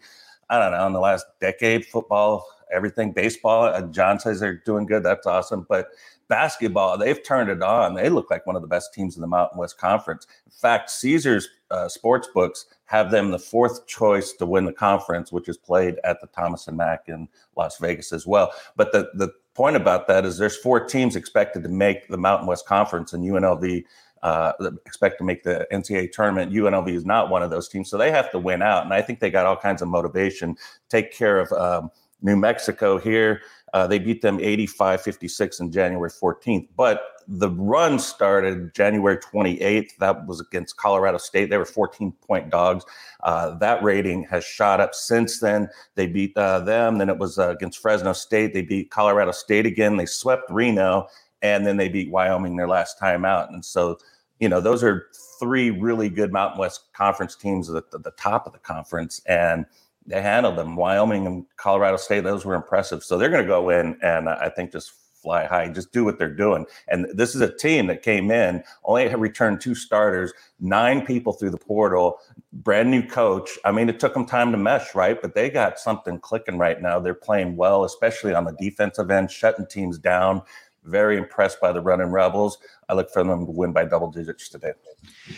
I 0.49 0.59
don't 0.59 0.73
know, 0.73 0.87
in 0.88 0.92
the 0.92 0.99
last 0.99 1.26
decade, 1.40 1.87
football, 1.87 2.44
everything, 2.73 3.12
baseball. 3.12 3.66
Uh, 3.66 3.82
John 3.82 4.18
says 4.18 4.40
they're 4.40 4.56
doing 4.66 4.87
good. 4.87 5.04
That's 5.04 5.26
awesome. 5.26 5.64
But 5.68 5.88
basketball, 6.30 6.96
they've 6.96 7.22
turned 7.22 7.50
it 7.50 7.62
on. 7.62 7.92
They 7.92 8.08
look 8.08 8.30
like 8.30 8.46
one 8.46 8.56
of 8.56 8.62
the 8.62 8.68
best 8.68 8.94
teams 8.94 9.16
in 9.16 9.20
the 9.20 9.26
Mountain 9.26 9.58
West 9.58 9.76
Conference. 9.76 10.26
In 10.46 10.52
fact, 10.52 10.90
Caesars 10.90 11.49
uh, 11.70 11.88
sports 11.88 12.28
books 12.32 12.66
have 12.87 13.10
them 13.10 13.30
the 13.30 13.38
fourth 13.38 13.87
choice 13.87 14.32
to 14.32 14.46
win 14.46 14.64
the 14.64 14.72
conference, 14.72 15.30
which 15.30 15.49
is 15.49 15.58
played 15.58 15.96
at 16.04 16.20
the 16.22 16.26
Thomas 16.28 16.66
and 16.68 16.76
Mack 16.76 17.08
in 17.08 17.28
Las 17.56 17.76
Vegas 17.78 18.12
as 18.12 18.26
well. 18.26 18.52
But 18.76 18.92
the 18.92 19.10
the 19.14 19.30
point 19.54 19.76
about 19.76 20.06
that 20.06 20.25
is 20.25 20.38
there's 20.38 20.56
four 20.56 20.80
teams 20.87 21.16
expected 21.16 21.62
to 21.64 21.68
make 21.68 22.08
the 22.08 22.16
Mountain 22.16 22.46
West 22.46 22.66
Conference, 22.66 23.12
and 23.12 23.22
UNLV 23.22 23.84
uh, 24.22 24.52
expect 24.87 25.18
to 25.18 25.25
make 25.25 25.42
the 25.42 25.66
NCAA 25.72 26.12
tournament. 26.12 26.52
UNLV 26.52 26.88
is 26.88 27.04
not 27.04 27.30
one 27.30 27.42
of 27.42 27.50
those 27.50 27.68
teams, 27.68 27.90
so 27.90 27.99
they 27.99 28.10
have 28.10 28.30
to 28.32 28.38
win 28.38 28.62
out. 28.62 28.84
And 28.84 28.94
I 28.94 29.02
think 29.02 29.20
they 29.20 29.30
got 29.30 29.46
all 29.46 29.56
kinds 29.56 29.82
of 29.82 29.88
motivation. 29.88 30.56
Take 30.88 31.12
care 31.12 31.40
of 31.40 31.52
um, 31.52 31.90
New 32.22 32.37
Mexico 32.37 32.99
here. 32.99 33.42
Uh, 33.73 33.87
they 33.87 33.99
beat 33.99 34.23
them 34.23 34.41
85 34.41 35.00
56 35.00 35.61
on 35.61 35.71
January 35.71 36.11
14th. 36.11 36.69
But 36.77 37.03
the 37.29 37.50
run 37.50 37.99
started 37.99 38.75
January 38.75 39.17
28th. 39.17 39.97
That 39.99 40.27
was 40.27 40.41
against 40.41 40.77
Colorado 40.77 41.19
State. 41.19 41.49
They 41.49 41.59
were 41.59 41.65
14 41.65 42.12
point 42.27 42.50
dogs. 42.50 42.85
Uh, 43.23 43.57
that 43.59 43.83
rating 43.83 44.25
has 44.25 44.45
shot 44.45 44.81
up 44.81 44.95
since 44.95 45.39
then. 45.39 45.69
They 45.95 46.09
beat 46.09 46.37
uh, 46.37 46.61
them. 46.61 46.99
Then 46.99 47.09
it 47.09 47.19
was 47.19 47.39
uh, 47.39 47.50
against 47.50 47.79
Fresno 47.79 48.12
State. 48.12 48.53
They 48.53 48.62
beat 48.62 48.91
Colorado 48.91 49.31
State 49.31 49.67
again. 49.67 49.97
They 49.97 50.07
swept 50.07 50.50
Reno. 50.50 51.07
And 51.43 51.67
then 51.67 51.77
they 51.77 51.89
beat 51.89 52.11
Wyoming 52.11 52.57
their 52.57 52.69
last 52.69 52.99
time 52.99 53.25
out. 53.25 53.50
And 53.50 53.65
so, 53.65 53.99
you 54.41 54.49
know, 54.49 54.61
those 54.61 54.83
are 54.83 55.07
three 55.39 55.71
really 55.71 56.11
good 56.11 56.33
Mountain 56.33 56.59
West 56.59 56.93
Conference 56.93 57.37
teams 57.37 57.71
at 57.71 57.91
the, 57.91 57.99
the 57.99 58.11
top 58.12 58.47
of 58.47 58.53
the 58.53 58.59
conference. 58.59 59.23
And 59.27 59.65
they 60.07 60.23
handled 60.23 60.57
them. 60.57 60.76
Wyoming 60.76 61.26
and 61.26 61.47
Colorado 61.57 61.97
State, 61.97 62.25
those 62.25 62.45
were 62.45 62.54
impressive. 62.54 63.04
So 63.04 63.19
they're 63.19 63.28
going 63.28 63.42
to 63.42 63.49
go 63.49 63.71
in 63.71 63.99
and 64.02 64.28
I 64.28 64.49
think 64.49 64.73
just 64.73 64.92
fly 65.21 65.47
high, 65.47 65.69
just 65.69 65.92
do 65.92 66.04
what 66.04 66.19
they're 66.19 66.35
doing. 66.35 66.66
And 66.88 67.07
this 67.12 67.35
is 67.35 67.40
a 67.40 67.54
team 67.54 67.87
that 67.88 68.02
came 68.02 68.30
in, 68.30 68.64
only 68.85 69.14
returned 69.14 69.61
two 69.61 69.75
starters, 69.75 70.33
nine 70.59 71.04
people 71.04 71.33
through 71.33 71.50
the 71.50 71.59
portal, 71.59 72.19
brand 72.52 72.90
new 72.90 73.07
coach. 73.07 73.59
I 73.64 73.73
mean, 73.73 73.88
it 73.88 74.00
took 74.00 74.14
them 74.14 74.26
time 74.26 74.50
to 74.52 74.59
mesh, 74.59 74.95
right? 74.95 75.21
But 75.21 75.35
they 75.35 75.50
got 75.50 75.78
something 75.78 76.19
clicking 76.19 76.59
right 76.59 76.80
now. 76.80 76.99
They're 76.99 77.14
playing 77.14 77.57
well, 77.57 77.85
especially 77.85 78.35
on 78.35 78.45
the 78.45 78.57
defensive 78.59 79.11
end, 79.11 79.30
shutting 79.30 79.66
teams 79.66 79.99
down. 79.99 80.42
Very 80.85 81.19
impressed 81.19 81.61
by 81.61 81.73
the 81.73 81.80
running 81.83 82.09
Rebels. 82.09 82.57
I 82.88 82.95
look 82.95 83.11
for 83.11 83.23
them 83.23 83.45
to 83.45 83.52
win 83.52 83.73
by 83.73 83.84
double 83.84 84.10
digits 84.10 84.49
today. 84.49 84.73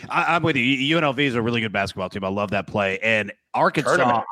I, 0.09 0.37
am 0.37 0.45
with 0.45 0.55
you. 0.55 0.97
UNLV 0.97 1.19
is 1.19 1.35
a 1.35 1.43
really 1.43 1.61
good 1.61 1.73
basketball 1.73 2.09
team. 2.09 2.23
I 2.23 2.29
love 2.29 2.51
that 2.51 2.69
play. 2.69 3.01
And 3.01 3.33
Arkansas. 3.53 3.97
Tournament 3.97 4.25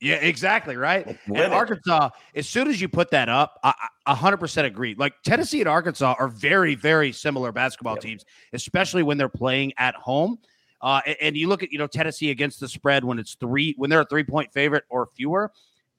yeah, 0.00 0.16
exactly. 0.16 0.76
Right. 0.76 1.06
And 1.26 1.52
Arkansas, 1.52 2.10
as 2.34 2.48
soon 2.48 2.68
as 2.68 2.80
you 2.80 2.88
put 2.88 3.10
that 3.10 3.28
up, 3.28 3.58
I, 3.62 3.74
100% 4.08 4.64
agree. 4.64 4.94
Like 4.96 5.12
Tennessee 5.22 5.60
and 5.60 5.68
Arkansas 5.68 6.14
are 6.18 6.28
very, 6.28 6.74
very 6.74 7.12
similar 7.12 7.52
basketball 7.52 7.94
yep. 7.94 8.02
teams, 8.02 8.24
especially 8.54 9.02
when 9.02 9.18
they're 9.18 9.28
playing 9.28 9.74
at 9.76 9.94
home. 9.94 10.38
Uh, 10.80 11.02
and, 11.06 11.16
and, 11.20 11.36
you 11.36 11.46
look 11.46 11.62
at, 11.62 11.70
you 11.70 11.78
know, 11.78 11.86
Tennessee 11.86 12.30
against 12.30 12.58
the 12.58 12.66
spread 12.66 13.04
when 13.04 13.18
it's 13.18 13.34
three, 13.34 13.74
when 13.76 13.90
they're 13.90 14.00
a 14.00 14.06
three 14.06 14.24
point 14.24 14.50
favorite 14.54 14.84
or 14.88 15.10
fewer, 15.14 15.52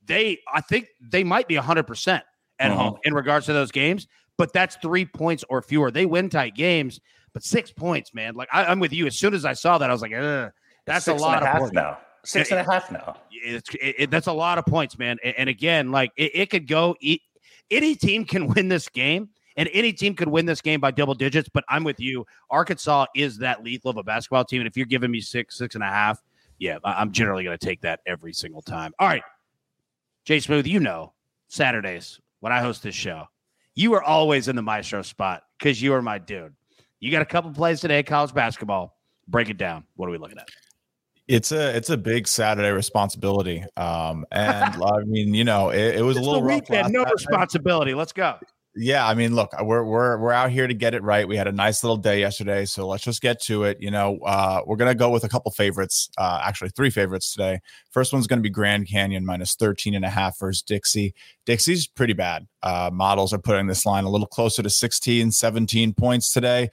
they, 0.07 0.39
I 0.51 0.61
think 0.61 0.87
they 0.99 1.23
might 1.23 1.47
be 1.47 1.55
100% 1.55 2.07
at 2.07 2.71
uh-huh. 2.71 2.75
home 2.75 2.97
in 3.03 3.13
regards 3.13 3.45
to 3.45 3.53
those 3.53 3.71
games, 3.71 4.07
but 4.37 4.51
that's 4.51 4.77
three 4.77 5.05
points 5.05 5.43
or 5.49 5.61
fewer. 5.61 5.91
They 5.91 6.07
win 6.07 6.29
tight 6.29 6.55
games, 6.55 6.99
but 7.33 7.43
six 7.43 7.71
points, 7.71 8.15
man. 8.15 8.33
Like 8.33 8.49
I, 8.51 8.71
am 8.71 8.79
with 8.79 8.91
you. 8.91 9.05
As 9.05 9.15
soon 9.15 9.35
as 9.35 9.45
I 9.45 9.53
saw 9.53 9.77
that, 9.77 9.89
I 9.91 9.93
was 9.93 10.01
like, 10.01 10.13
that's 10.87 11.07
a 11.07 11.13
lot 11.13 11.43
of 11.43 11.59
points 11.59 11.73
now. 11.73 11.99
Six 12.23 12.51
and 12.51 12.59
a 12.59 12.63
half 12.63 12.91
now. 12.91 13.17
It's, 13.31 13.69
it, 13.75 13.95
it, 13.97 14.11
that's 14.11 14.27
a 14.27 14.33
lot 14.33 14.57
of 14.57 14.65
points, 14.65 14.97
man. 14.97 15.17
And, 15.23 15.33
and 15.37 15.49
again, 15.49 15.91
like 15.91 16.11
it, 16.15 16.31
it 16.33 16.49
could 16.49 16.67
go. 16.67 16.95
any 17.71 17.95
team 17.95 18.25
can 18.25 18.47
win 18.53 18.67
this 18.67 18.89
game, 18.89 19.29
and 19.57 19.69
any 19.73 19.91
team 19.91 20.15
could 20.15 20.27
win 20.27 20.45
this 20.45 20.61
game 20.61 20.79
by 20.79 20.91
double 20.91 21.15
digits. 21.15 21.49
But 21.51 21.63
I'm 21.67 21.83
with 21.83 21.99
you. 21.99 22.25
Arkansas 22.49 23.07
is 23.15 23.37
that 23.39 23.63
lethal 23.63 23.91
of 23.91 23.97
a 23.97 24.03
basketball 24.03 24.45
team, 24.45 24.61
and 24.61 24.67
if 24.67 24.77
you're 24.77 24.85
giving 24.85 25.11
me 25.11 25.21
six, 25.21 25.57
six 25.57 25.75
and 25.75 25.83
a 25.83 25.87
half, 25.87 26.21
yeah, 26.59 26.77
I'm 26.83 27.11
generally 27.11 27.43
going 27.43 27.57
to 27.57 27.65
take 27.65 27.81
that 27.81 28.01
every 28.05 28.33
single 28.33 28.61
time. 28.61 28.93
All 28.99 29.07
right, 29.07 29.23
Jay 30.25 30.39
Smooth, 30.39 30.67
you 30.67 30.79
know 30.79 31.13
Saturdays 31.47 32.19
when 32.41 32.51
I 32.51 32.59
host 32.59 32.83
this 32.83 32.95
show, 32.95 33.25
you 33.73 33.93
are 33.93 34.03
always 34.03 34.47
in 34.47 34.55
the 34.55 34.61
maestro 34.61 35.01
spot 35.01 35.43
because 35.57 35.81
you 35.81 35.93
are 35.93 36.01
my 36.01 36.17
dude. 36.17 36.53
You 36.99 37.09
got 37.09 37.21
a 37.21 37.25
couple 37.25 37.51
plays 37.51 37.79
today, 37.79 38.03
college 38.03 38.33
basketball. 38.33 38.97
Break 39.27 39.49
it 39.49 39.57
down. 39.57 39.85
What 39.95 40.07
are 40.07 40.11
we 40.11 40.17
looking 40.17 40.37
at? 40.37 40.49
It's 41.31 41.53
a 41.53 41.73
it's 41.73 41.89
a 41.89 41.95
big 41.95 42.27
Saturday 42.27 42.71
responsibility, 42.71 43.63
um, 43.77 44.25
and 44.33 44.83
I 44.83 45.03
mean, 45.05 45.33
you 45.33 45.45
know, 45.45 45.69
it, 45.69 45.95
it 45.95 46.01
was 46.01 46.17
it's 46.17 46.27
a 46.27 46.29
little 46.29 46.43
rough. 46.43 46.69
Weekend, 46.69 46.91
no 46.91 47.05
responsibility. 47.05 47.93
Let's 47.93 48.11
go. 48.11 48.35
Yeah, 48.75 49.07
I 49.07 49.13
mean, 49.13 49.33
look, 49.33 49.51
we're 49.61 49.85
we're 49.85 50.17
we're 50.17 50.33
out 50.33 50.49
here 50.51 50.67
to 50.67 50.73
get 50.73 50.93
it 50.93 51.03
right. 51.03 51.25
We 51.25 51.37
had 51.37 51.47
a 51.47 51.53
nice 51.53 51.85
little 51.85 51.95
day 51.95 52.19
yesterday, 52.19 52.65
so 52.65 52.85
let's 52.85 53.05
just 53.05 53.21
get 53.21 53.41
to 53.43 53.63
it. 53.63 53.77
You 53.79 53.91
know, 53.91 54.19
uh, 54.25 54.63
we're 54.65 54.75
gonna 54.75 54.93
go 54.93 55.09
with 55.09 55.23
a 55.23 55.29
couple 55.29 55.51
favorites, 55.51 56.09
uh, 56.17 56.41
actually 56.43 56.71
three 56.71 56.89
favorites 56.89 57.31
today. 57.31 57.61
First 57.91 58.11
one's 58.11 58.27
gonna 58.27 58.41
be 58.41 58.49
Grand 58.49 58.89
Canyon 58.89 59.25
minus 59.25 59.55
13 59.55 59.95
and 59.95 60.03
a 60.03 60.09
half 60.09 60.37
versus 60.37 60.61
Dixie. 60.61 61.13
Dixie's 61.45 61.87
pretty 61.87 62.13
bad. 62.13 62.45
Uh, 62.61 62.89
models 62.91 63.31
are 63.31 63.39
putting 63.39 63.67
this 63.67 63.85
line 63.85 64.03
a 64.03 64.09
little 64.09 64.27
closer 64.27 64.61
to 64.61 64.69
16, 64.69 65.31
17 65.31 65.93
points 65.93 66.33
today. 66.33 66.69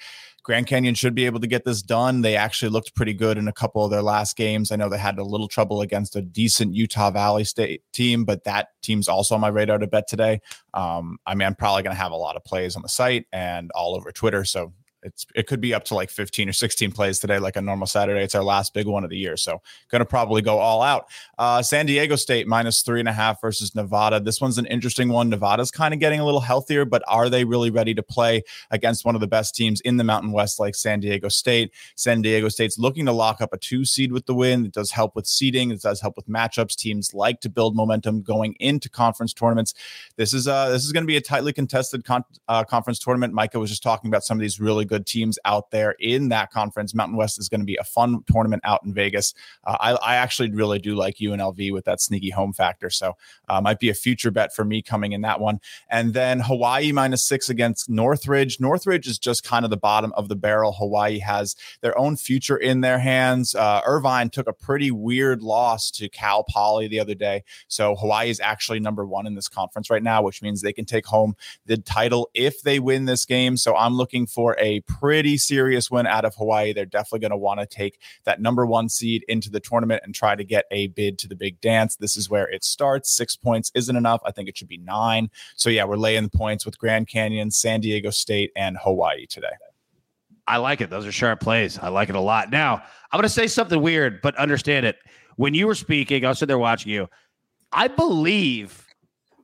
Grand 0.49 0.67
Canyon 0.67 0.95
should 0.95 1.15
be 1.15 1.27
able 1.27 1.41
to 1.41 1.47
get 1.47 1.67
this 1.67 1.83
done. 1.83 2.23
They 2.23 2.35
actually 2.35 2.71
looked 2.71 2.95
pretty 2.95 3.13
good 3.13 3.37
in 3.37 3.49
a 3.49 3.53
couple 3.53 3.85
of 3.85 3.91
their 3.91 4.01
last 4.01 4.35
games. 4.35 4.73
I 4.73 4.77
know 4.77 4.89
they 4.89 4.97
had 4.97 5.19
a 5.19 5.23
little 5.23 5.47
trouble 5.47 5.83
against 5.83 6.17
a 6.17 6.23
decent 6.23 6.75
Utah 6.75 7.11
Valley 7.11 7.45
State 7.45 7.83
team, 7.93 8.25
but 8.25 8.45
that 8.45 8.69
team's 8.81 9.09
also 9.09 9.35
on 9.35 9.43
my 9.43 9.49
radar 9.49 9.77
to 9.77 9.87
bet 9.87 10.09
today. 10.09 10.41
Um, 10.73 11.19
I 11.27 11.35
mean, 11.35 11.45
I'm 11.45 11.55
probably 11.55 11.83
going 11.83 11.95
to 11.95 12.01
have 12.01 12.13
a 12.13 12.17
lot 12.17 12.35
of 12.35 12.45
plays 12.45 12.77
on 12.77 12.83
the 12.83 12.89
site 12.89 13.27
and 13.31 13.71
all 13.75 13.95
over 13.95 14.11
Twitter. 14.11 14.43
So 14.43 14.73
it's 15.09 15.27
it 15.35 15.47
could 15.47 15.61
be 15.61 15.75
up 15.75 15.85
to 15.85 15.95
like 15.95 16.11
15 16.11 16.49
or 16.49 16.53
16 16.53 16.93
plays 16.93 17.19
today, 17.19 17.39
like 17.39 17.57
a 17.57 17.61
normal 17.61 17.87
Saturday. 17.87 18.23
It's 18.23 18.35
our 18.35 18.45
last 18.45 18.75
big 18.75 18.87
one 18.87 19.05
of 19.05 19.11
the 19.11 19.17
year, 19.17 19.37
so 19.37 19.61
going 19.91 20.01
to 20.01 20.07
probably 20.07 20.43
go 20.43 20.59
all 20.59 20.83
out. 20.83 21.09
Uh, 21.39 21.63
San 21.63 21.87
Diego 21.87 22.17
State 22.17 22.47
minus 22.47 22.83
three 22.83 23.01
and 23.01 23.09
a 23.09 23.13
half 23.13 23.41
versus 23.41 23.75
Nevada. 23.75 24.21
This 24.21 24.41
one's 24.41 24.59
an 24.59 24.67
interesting 24.67 25.09
one. 25.09 25.29
Nevada's 25.29 25.71
kind 25.71 25.93
of 25.93 26.01
getting 26.01 26.21
a 26.21 26.25
little 26.25 26.41
healthier, 26.41 26.85
but 26.85 27.03
are 27.09 27.29
they 27.29 27.45
really 27.45 27.71
ready 27.71 27.95
to 27.95 28.03
play 28.03 28.43
against 28.71 29.05
one 29.05 29.15
of 29.15 29.21
the 29.21 29.27
best 29.27 29.55
teams 29.55 29.81
in 29.83 29.97
the 29.97 30.05
Mountain 30.05 30.33
West, 30.33 30.61
like 30.61 30.75
San 30.75 31.01
Diego 31.01 31.29
State? 31.29 31.73
San 31.97 32.23
Diego 32.23 32.49
State's 32.49 32.79
looking 32.79 33.07
to 33.07 33.13
lock 33.13 33.41
up 33.41 33.53
a 33.53 33.59
two 33.59 33.85
seed 33.85 34.13
with 34.13 34.27
the 34.27 34.35
win. 34.35 34.67
It 34.67 34.73
does 34.73 34.91
help 34.91 35.17
with 35.17 35.27
seeding. 35.27 35.71
It 35.71 35.83
does 35.83 36.01
help 36.01 36.17
with 36.17 36.29
matchups. 36.29 36.77
Teams 36.77 37.15
like 37.15 37.41
to 37.41 37.49
build 37.49 37.75
momentum 37.75 38.23
going 38.23 38.55
into 38.61 38.89
conference 38.89 39.33
tournaments. 39.33 39.75
This 40.17 40.35
is 40.35 40.47
uh 40.47 40.69
this 40.71 40.85
is 40.85 40.93
going 40.93 41.05
to 41.05 41.07
be 41.07 41.17
a 41.17 41.21
tightly 41.21 41.53
contested 41.53 42.05
con- 42.05 42.25
uh, 42.49 42.65
conference 42.65 42.99
tournament. 42.99 43.33
Micah 43.33 43.59
was 43.59 43.71
just 43.71 43.83
talking 43.83 44.09
about 44.09 44.25
some 44.25 44.37
of 44.37 44.41
these 44.41 44.61
really 44.61 44.85
good 44.85 44.98
teams 45.07 45.39
out 45.45 45.71
there 45.71 45.95
in 45.99 46.29
that 46.29 46.51
conference. 46.51 46.95
Mountain 46.95 47.17
West 47.17 47.39
is 47.39 47.49
going 47.49 47.61
to 47.61 47.67
be 47.67 47.77
a 47.77 47.85
fun 47.85 48.23
tournament 48.31 48.63
out 48.65 48.81
in 48.85 48.93
Vegas. 48.93 49.35
Uh, 49.65 49.77
I, 49.81 49.93
I, 49.95 50.15
actually 50.17 50.51
really 50.51 50.79
do 50.79 50.95
like 50.95 51.17
UNLV 51.17 51.73
with 51.73 51.85
that 51.85 52.01
sneaky 52.01 52.31
home 52.31 52.53
factor. 52.53 52.91
So 52.91 53.15
uh, 53.49 53.61
might 53.61 53.79
be 53.79 53.89
a 53.89 53.95
future 53.95 54.31
bet 54.31 54.55
for 54.55 54.65
me 54.65 54.83
coming 54.83 55.13
in 55.13 55.21
that 55.23 55.41
one. 55.41 55.61
And 55.91 56.15
then 56.15 56.41
Hawaii 56.41 56.93
minus 56.93 57.25
six 57.25 57.49
against 57.49 57.89
Northridge. 57.89 58.61
Northridge 58.61 59.07
is 59.07 59.19
just 59.19 59.45
kind 59.45 59.65
of 59.65 59.71
the 59.71 59.77
bottom 59.77 60.13
of 60.17 60.29
the 60.29 60.37
barrel. 60.37 60.73
Hawaii 60.73 61.19
has 61.19 61.57
their 61.81 61.97
own 61.99 62.17
future 62.17 62.57
in 62.57 62.81
their 62.81 62.99
hands. 62.99 63.55
Uh, 63.55 63.81
Irvine 63.87 64.31
took 64.31 64.49
a 64.49 64.53
pretty 64.53 64.91
weird 64.91 65.43
loss 65.43 65.91
to 65.93 66.09
Cal 66.09 66.45
Poly 66.45 66.89
the 66.89 67.01
other 67.01 67.15
day. 67.15 67.45
So 67.69 67.95
Hawaii 67.97 68.31
is 68.31 68.41
actually 68.41 68.81
number 68.81 69.07
one 69.07 69.27
in 69.27 69.35
this 69.35 69.49
conference 69.49 69.91
right 69.91 70.03
now, 70.03 70.23
which 70.23 70.43
means 70.43 70.61
they 70.61 70.73
can 70.73 70.85
take 70.85 71.07
home 71.07 71.37
the 71.67 71.77
title 71.77 72.31
if 72.35 72.63
they 72.63 72.79
win 72.79 73.05
this 73.05 73.25
game. 73.25 73.57
So 73.57 73.77
I'm 73.77 73.95
looking 73.95 74.27
for 74.27 74.57
a 74.59 74.78
pretty 74.81 75.39
serious 75.39 75.91
win 75.91 76.07
out 76.07 76.25
of 76.25 76.35
Hawaii. 76.35 76.73
They're 76.73 76.87
definitely 76.87 77.21
going 77.21 77.31
to 77.31 77.37
want 77.37 77.61
to 77.61 77.67
take 77.67 78.01
that 78.25 78.41
number 78.41 78.67
one 78.67 78.89
seed 78.89 79.25
into 79.29 79.51
the 79.51 79.61
tournament 79.61 80.03
and 80.05 80.15
try 80.15 80.35
to 80.35 80.45
get 80.45 80.65
a 80.71 80.89
bid 80.89 81.19
to 81.19 81.29
the 81.29 81.37
big 81.37 81.61
dance. 81.61 81.97
This 81.97 82.17
is 82.17 82.31
where 82.31 82.49
it 82.49 82.65
starts. 82.65 83.11
Six 83.11 83.37
points 83.37 83.71
isn't 83.75 83.97
enough. 83.97 84.21
I 84.25 84.33
think 84.33 84.49
it 84.49 84.57
should 84.57 84.69
be 84.69 84.79
nine. 84.79 85.31
So, 85.57 85.71
yeah, 85.71 85.85
we're 85.85 85.97
laying 85.97 86.25
the 86.25 86.31
points 86.31 86.65
with 86.65 86.79
Grand 86.79 87.09
Canyon, 87.09 87.51
San 87.51 87.81
Diego 87.81 88.11
State, 88.11 88.53
and 88.57 88.77
Hawaii 88.83 89.27
today. 89.27 89.49
I 90.47 90.57
like 90.57 90.81
it. 90.81 90.89
Those 90.89 91.07
are 91.07 91.13
sharp 91.13 91.41
plays. 91.41 91.79
I 91.79 91.89
like 91.89 92.09
it 92.09 92.15
a 92.15 92.21
lot. 92.21 92.51
Now, 92.51 92.83
I'm 93.13 93.19
going 93.19 93.23
to 93.23 93.29
say 93.29 93.47
something 93.47 93.83
weird, 93.83 94.23
but 94.23 94.35
understand 94.37 94.87
it. 94.87 94.97
When 95.37 95.53
you 95.55 95.67
were 95.67 95.75
speaking, 95.75 96.25
I 96.25 96.29
was 96.31 96.39
sitting 96.39 96.49
there 96.49 96.59
watching 96.59 96.91
you. 96.91 97.09
I 97.71 97.89
believe 97.89 98.87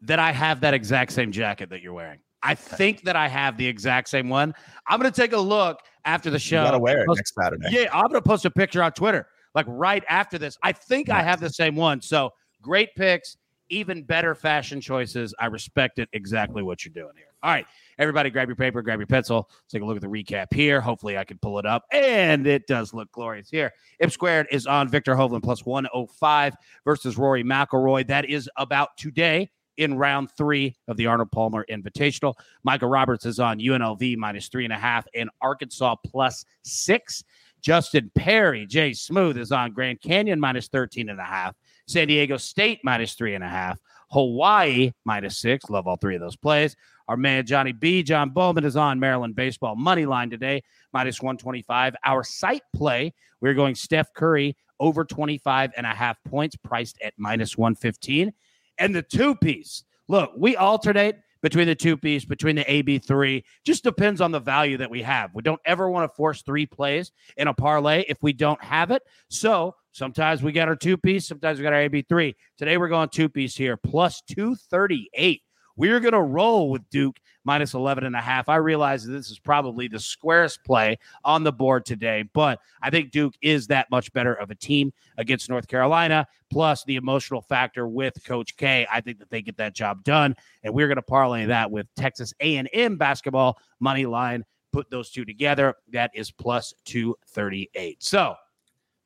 that 0.03 0.19
I 0.19 0.33
have 0.33 0.61
that 0.63 0.75
exact 0.75 1.13
same 1.13 1.31
jacket 1.31 1.71
that 1.71 1.83
you're 1.83 1.93
wearing. 1.93 2.21
I 2.45 2.55
think 2.55 3.03
that 3.05 3.17
I 3.17 3.27
have 3.27 3.57
the 3.57 3.67
exact 3.67 4.09
same 4.11 4.29
one. 4.29 4.55
I'm 4.87 5.01
going 5.01 5.11
to 5.11 5.21
take 5.21 5.33
a 5.33 5.39
look 5.39 5.81
after 6.05 6.31
the 6.31 6.39
show. 6.39 6.61
You 6.61 6.67
gotta 6.67 6.79
wear 6.79 7.03
it 7.03 7.07
post, 7.07 7.19
next 7.19 7.35
Saturday. 7.35 7.69
Yeah, 7.71 7.89
I'm 7.93 8.09
going 8.09 8.23
to 8.23 8.29
post 8.29 8.45
a 8.45 8.51
picture 8.51 8.83
on 8.83 8.93
Twitter 8.93 9.27
like 9.55 9.67
right 9.67 10.05
after 10.09 10.39
this. 10.39 10.59
I 10.63 10.73
think. 10.73 11.09
I 11.09 11.23
have 11.23 11.41
the 11.41 11.51
same 11.51 11.75
one. 11.75 12.03
So 12.03 12.31
great 12.61 12.95
picks, 12.95 13.39
even 13.71 14.03
better 14.03 14.35
fashion 14.35 14.81
choices. 14.81 15.35
I 15.39 15.47
respect 15.47 15.99
it 15.99 16.09
exactly 16.13 16.63
what 16.63 16.85
you're 16.85 16.93
doing 16.93 17.15
here. 17.17 17.27
All 17.43 17.51
right. 17.51 17.67
Everybody, 17.99 18.31
grab 18.31 18.49
your 18.49 18.57
paper, 18.57 18.83
grab 18.83 18.99
your 18.99 19.07
pencil. 19.07 19.49
Let's 19.51 19.73
take 19.73 19.83
a 19.83 19.85
look 19.85 19.97
at 19.97 20.03
the 20.03 20.09
recap 20.09 20.53
here. 20.53 20.81
Hopefully, 20.81 21.17
I 21.17 21.25
can 21.25 21.39
pull 21.39 21.59
it 21.59 21.67
up. 21.67 21.85
And 21.93 22.47
it 22.47 22.67
does 22.67 22.93
look 22.93 23.11
glorious 23.13 23.49
here. 23.49 23.73
M 24.01 24.11
Squared 24.11 24.49
is 24.51 24.67
on 24.67 24.89
Viktor 24.89 25.15
Hovland 25.15 25.43
plus 25.43 25.65
105 25.65 26.55
versus 26.85 27.17
Rory 27.17 27.45
McIlroy. 27.45 28.07
That 28.07 28.29
is 28.29 28.51
about 28.57 28.97
today 28.97 29.51
in 29.77 29.97
round 29.97 30.31
three 30.37 30.77
of 30.89 30.97
the 30.97 31.07
Arnold 31.07 31.31
Palmer 31.33 31.65
Invitational. 31.71 32.35
Micah 32.63 32.87
Roberts 32.87 33.27
is 33.27 33.41
on 33.41 33.59
UNLV 33.59 34.17
minus 34.17 34.49
three 34.49 34.65
and 34.65 34.73
a 34.73 34.79
half 34.79 35.07
and 35.15 35.31
Arkansas 35.41 35.97
plus 36.07 36.45
six. 36.63 37.25
Justin 37.61 38.11
Perri, 38.15 38.67
Jay 38.67 38.93
Smooth 38.93 39.39
is 39.39 39.51
on 39.51 39.73
Grand 39.73 40.01
Canyon 40.01 40.39
minus 40.39 40.69
13 40.69 41.09
and 41.09 41.19
a 41.19 41.25
half. 41.25 41.55
San 41.87 42.09
Diego 42.09 42.37
State 42.37 42.81
minus 42.85 43.15
three 43.15 43.35
and 43.35 43.45
a 43.45 43.49
half. 43.49 43.79
Hawaii 44.11 44.93
minus 45.05 45.39
six. 45.39 45.69
Love 45.71 45.87
all 45.87 45.97
three 45.97 46.15
of 46.15 46.21
those 46.21 46.37
plays. 46.37 46.77
Our 47.09 47.17
man 47.17 47.47
Johnny 47.47 47.73
B. 47.73 48.03
John 48.03 48.31
Bollman 48.31 48.65
is 48.65 48.77
on 48.77 49.01
Maryland 49.01 49.35
baseball 49.35 49.77
money 49.77 50.07
line 50.07 50.31
today, 50.31 50.63
minus 50.93 51.21
125. 51.21 51.97
Our 52.05 52.25
site 52.25 52.63
play, 52.75 53.13
we're 53.41 53.55
going 53.55 53.75
Steph 53.75 54.13
Curry 54.15 54.57
over 54.81 55.05
25 55.05 55.73
and 55.77 55.87
a 55.87 55.91
half 55.91 56.17
points, 56.25 56.57
priced 56.57 56.99
at 57.03 57.15
minus 57.17 57.57
115. 57.57 58.33
And 58.79 58.95
the 58.95 59.03
two 59.03 59.35
piece, 59.37 59.85
look, 60.09 60.33
we 60.37 60.57
alternate 60.57 61.17
between 61.45 61.67
the 61.67 61.75
two 61.75 61.95
piece, 61.95 62.25
between 62.25 62.57
the 62.57 62.65
AB3. 62.65 63.45
Just 63.67 63.85
depends 63.85 64.23
on 64.23 64.33
the 64.33 64.41
value 64.41 64.79
that 64.79 64.91
we 64.91 65.03
have. 65.03 65.31
We 65.35 65.43
don't 65.43 65.61
ever 65.67 65.91
want 65.91 66.11
to 66.11 66.17
force 66.17 66.41
three 66.41 66.65
plays 66.65 67.13
in 67.37 67.49
a 67.49 67.53
parlay 67.55 68.05
if 68.09 68.23
we 68.23 68.33
don't 68.33 68.63
have 68.65 68.91
it. 68.91 69.03
So 69.29 69.75
sometimes 69.93 70.43
we 70.43 70.53
got 70.53 70.69
our 70.69 70.75
two 70.75 70.97
piece, 70.97 71.29
sometimes 71.29 71.59
we 71.59 71.63
got 71.63 71.75
our 71.75 71.87
AB3. 71.87 72.35
Today 72.57 72.79
we're 72.79 72.89
going 72.89 73.11
two 73.11 73.29
piece 73.29 73.55
here, 73.55 73.77
plus 73.77 74.23
238. 74.29 75.43
We're 75.77 76.01
going 76.01 76.13
to 76.13 76.23
roll 76.23 76.71
with 76.71 76.89
Duke 76.91 77.19
minus 77.45 77.75
11 77.75 78.05
and 78.05 78.17
a 78.17 78.21
half. 78.21 78.49
I 78.49 78.57
realize 78.57 79.07
this 79.07 79.31
is 79.31 79.39
probably 79.39 79.89
the 79.89 80.01
squarest 80.01 80.65
play 80.65 80.99
on 81.25 81.45
the 81.45 81.53
board 81.53 81.85
today, 81.85 82.25
but 82.33 82.61
I 82.83 82.91
think 82.91 83.11
Duke 83.11 83.35
is 83.43 83.67
that 83.69 83.91
much 83.91 84.13
better 84.13 84.35
of 84.35 84.51
a 84.51 84.55
team 84.55 84.93
against 85.19 85.49
North 85.49 85.69
Carolina. 85.69 86.27
Plus 86.51 86.85
the 86.85 86.97
emotional 86.97 87.41
factor 87.41 87.89
with 87.89 88.25
Coach 88.25 88.57
K. 88.57 88.87
I 88.93 89.01
think 89.01 89.19
that 89.19 89.29
they 89.29 89.43
get 89.43 89.57
that 89.57 89.75
job 89.75 90.05
done, 90.05 90.37
and 90.63 90.73
we're 90.73 90.87
going 90.87 90.97
to 90.97 91.03
parlay 91.03 91.47
that 91.47 91.69
with 91.71 91.93
Texas 91.97 92.33
A&M 92.41 92.97
basketball 92.97 93.59
money 93.81 94.07
line. 94.07 94.45
Put 94.73 94.89
those 94.89 95.11
two 95.11 95.25
together. 95.25 95.75
That 95.93 96.13
is 96.15 96.31
plus 96.31 96.73
238. 96.85 98.03
So 98.03 98.37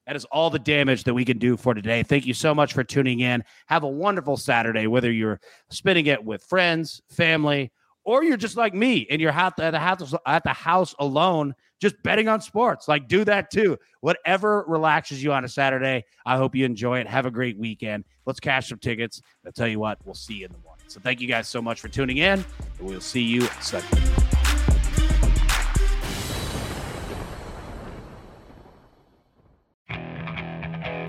that 0.09 0.17
is 0.17 0.25
all 0.27 0.49
the 0.49 0.59
damage 0.59 1.05
that 1.05 1.13
we 1.13 1.23
can 1.23 1.37
do 1.37 1.55
for 1.59 1.75
today. 1.75 2.03
Thank 2.03 2.27
you 2.27 2.33
so 2.33 2.55
much 2.55 2.73
for 2.73 2.83
tuning 2.83 3.21
in. 3.21 3.45
Have 3.67 3.83
a 3.83 3.89
wonderful 3.89 4.39
Saturday, 4.39 4.87
whether 4.87 5.13
you're 5.13 5.39
spending 5.69 6.07
it 6.07 6.25
with 6.25 6.43
friends, 6.43 7.03
family, 7.11 7.71
or 8.05 8.25
you're 8.25 8.39
just 8.39 8.57
like 8.57 8.73
me 8.73 9.07
and 9.11 9.21
you're 9.21 9.31
at 9.31 9.55
the 9.57 9.79
house 9.79 10.15
at 10.25 10.45
the 10.45 10.55
house 10.55 10.95
alone, 10.99 11.55
just 11.79 12.03
betting 12.03 12.27
on 12.27 12.41
sports. 12.41 12.89
Like 12.89 13.07
do 13.07 13.23
that 13.27 13.51
too. 13.51 13.77
Whatever 14.01 14.65
relaxes 14.67 15.23
you 15.23 15.35
on 15.35 15.45
a 15.45 15.49
Saturday. 15.49 16.07
I 16.25 16.39
hope 16.39 16.55
you 16.55 16.65
enjoy 16.65 17.01
it. 17.01 17.07
Have 17.07 17.27
a 17.27 17.31
great 17.31 17.59
weekend. 17.59 18.05
Let's 18.25 18.41
cash 18.41 18.71
some 18.71 18.79
tickets. 18.79 19.21
I'll 19.45 19.53
tell 19.53 19.69
you 19.69 19.79
what, 19.79 19.99
we'll 20.07 20.15
see 20.15 20.37
you 20.37 20.47
in 20.47 20.53
the 20.53 20.59
morning. 20.59 20.87
So 20.89 21.01
thank 21.01 21.21
you 21.21 21.29
guys 21.29 21.49
so 21.49 21.61
much 21.61 21.83
for 21.83 21.89
tuning 21.89 22.17
in. 22.17 22.43
And 22.79 22.89
we'll 22.89 23.03
see 23.03 23.21
you 23.23 23.43
Sunday. 23.61 24.28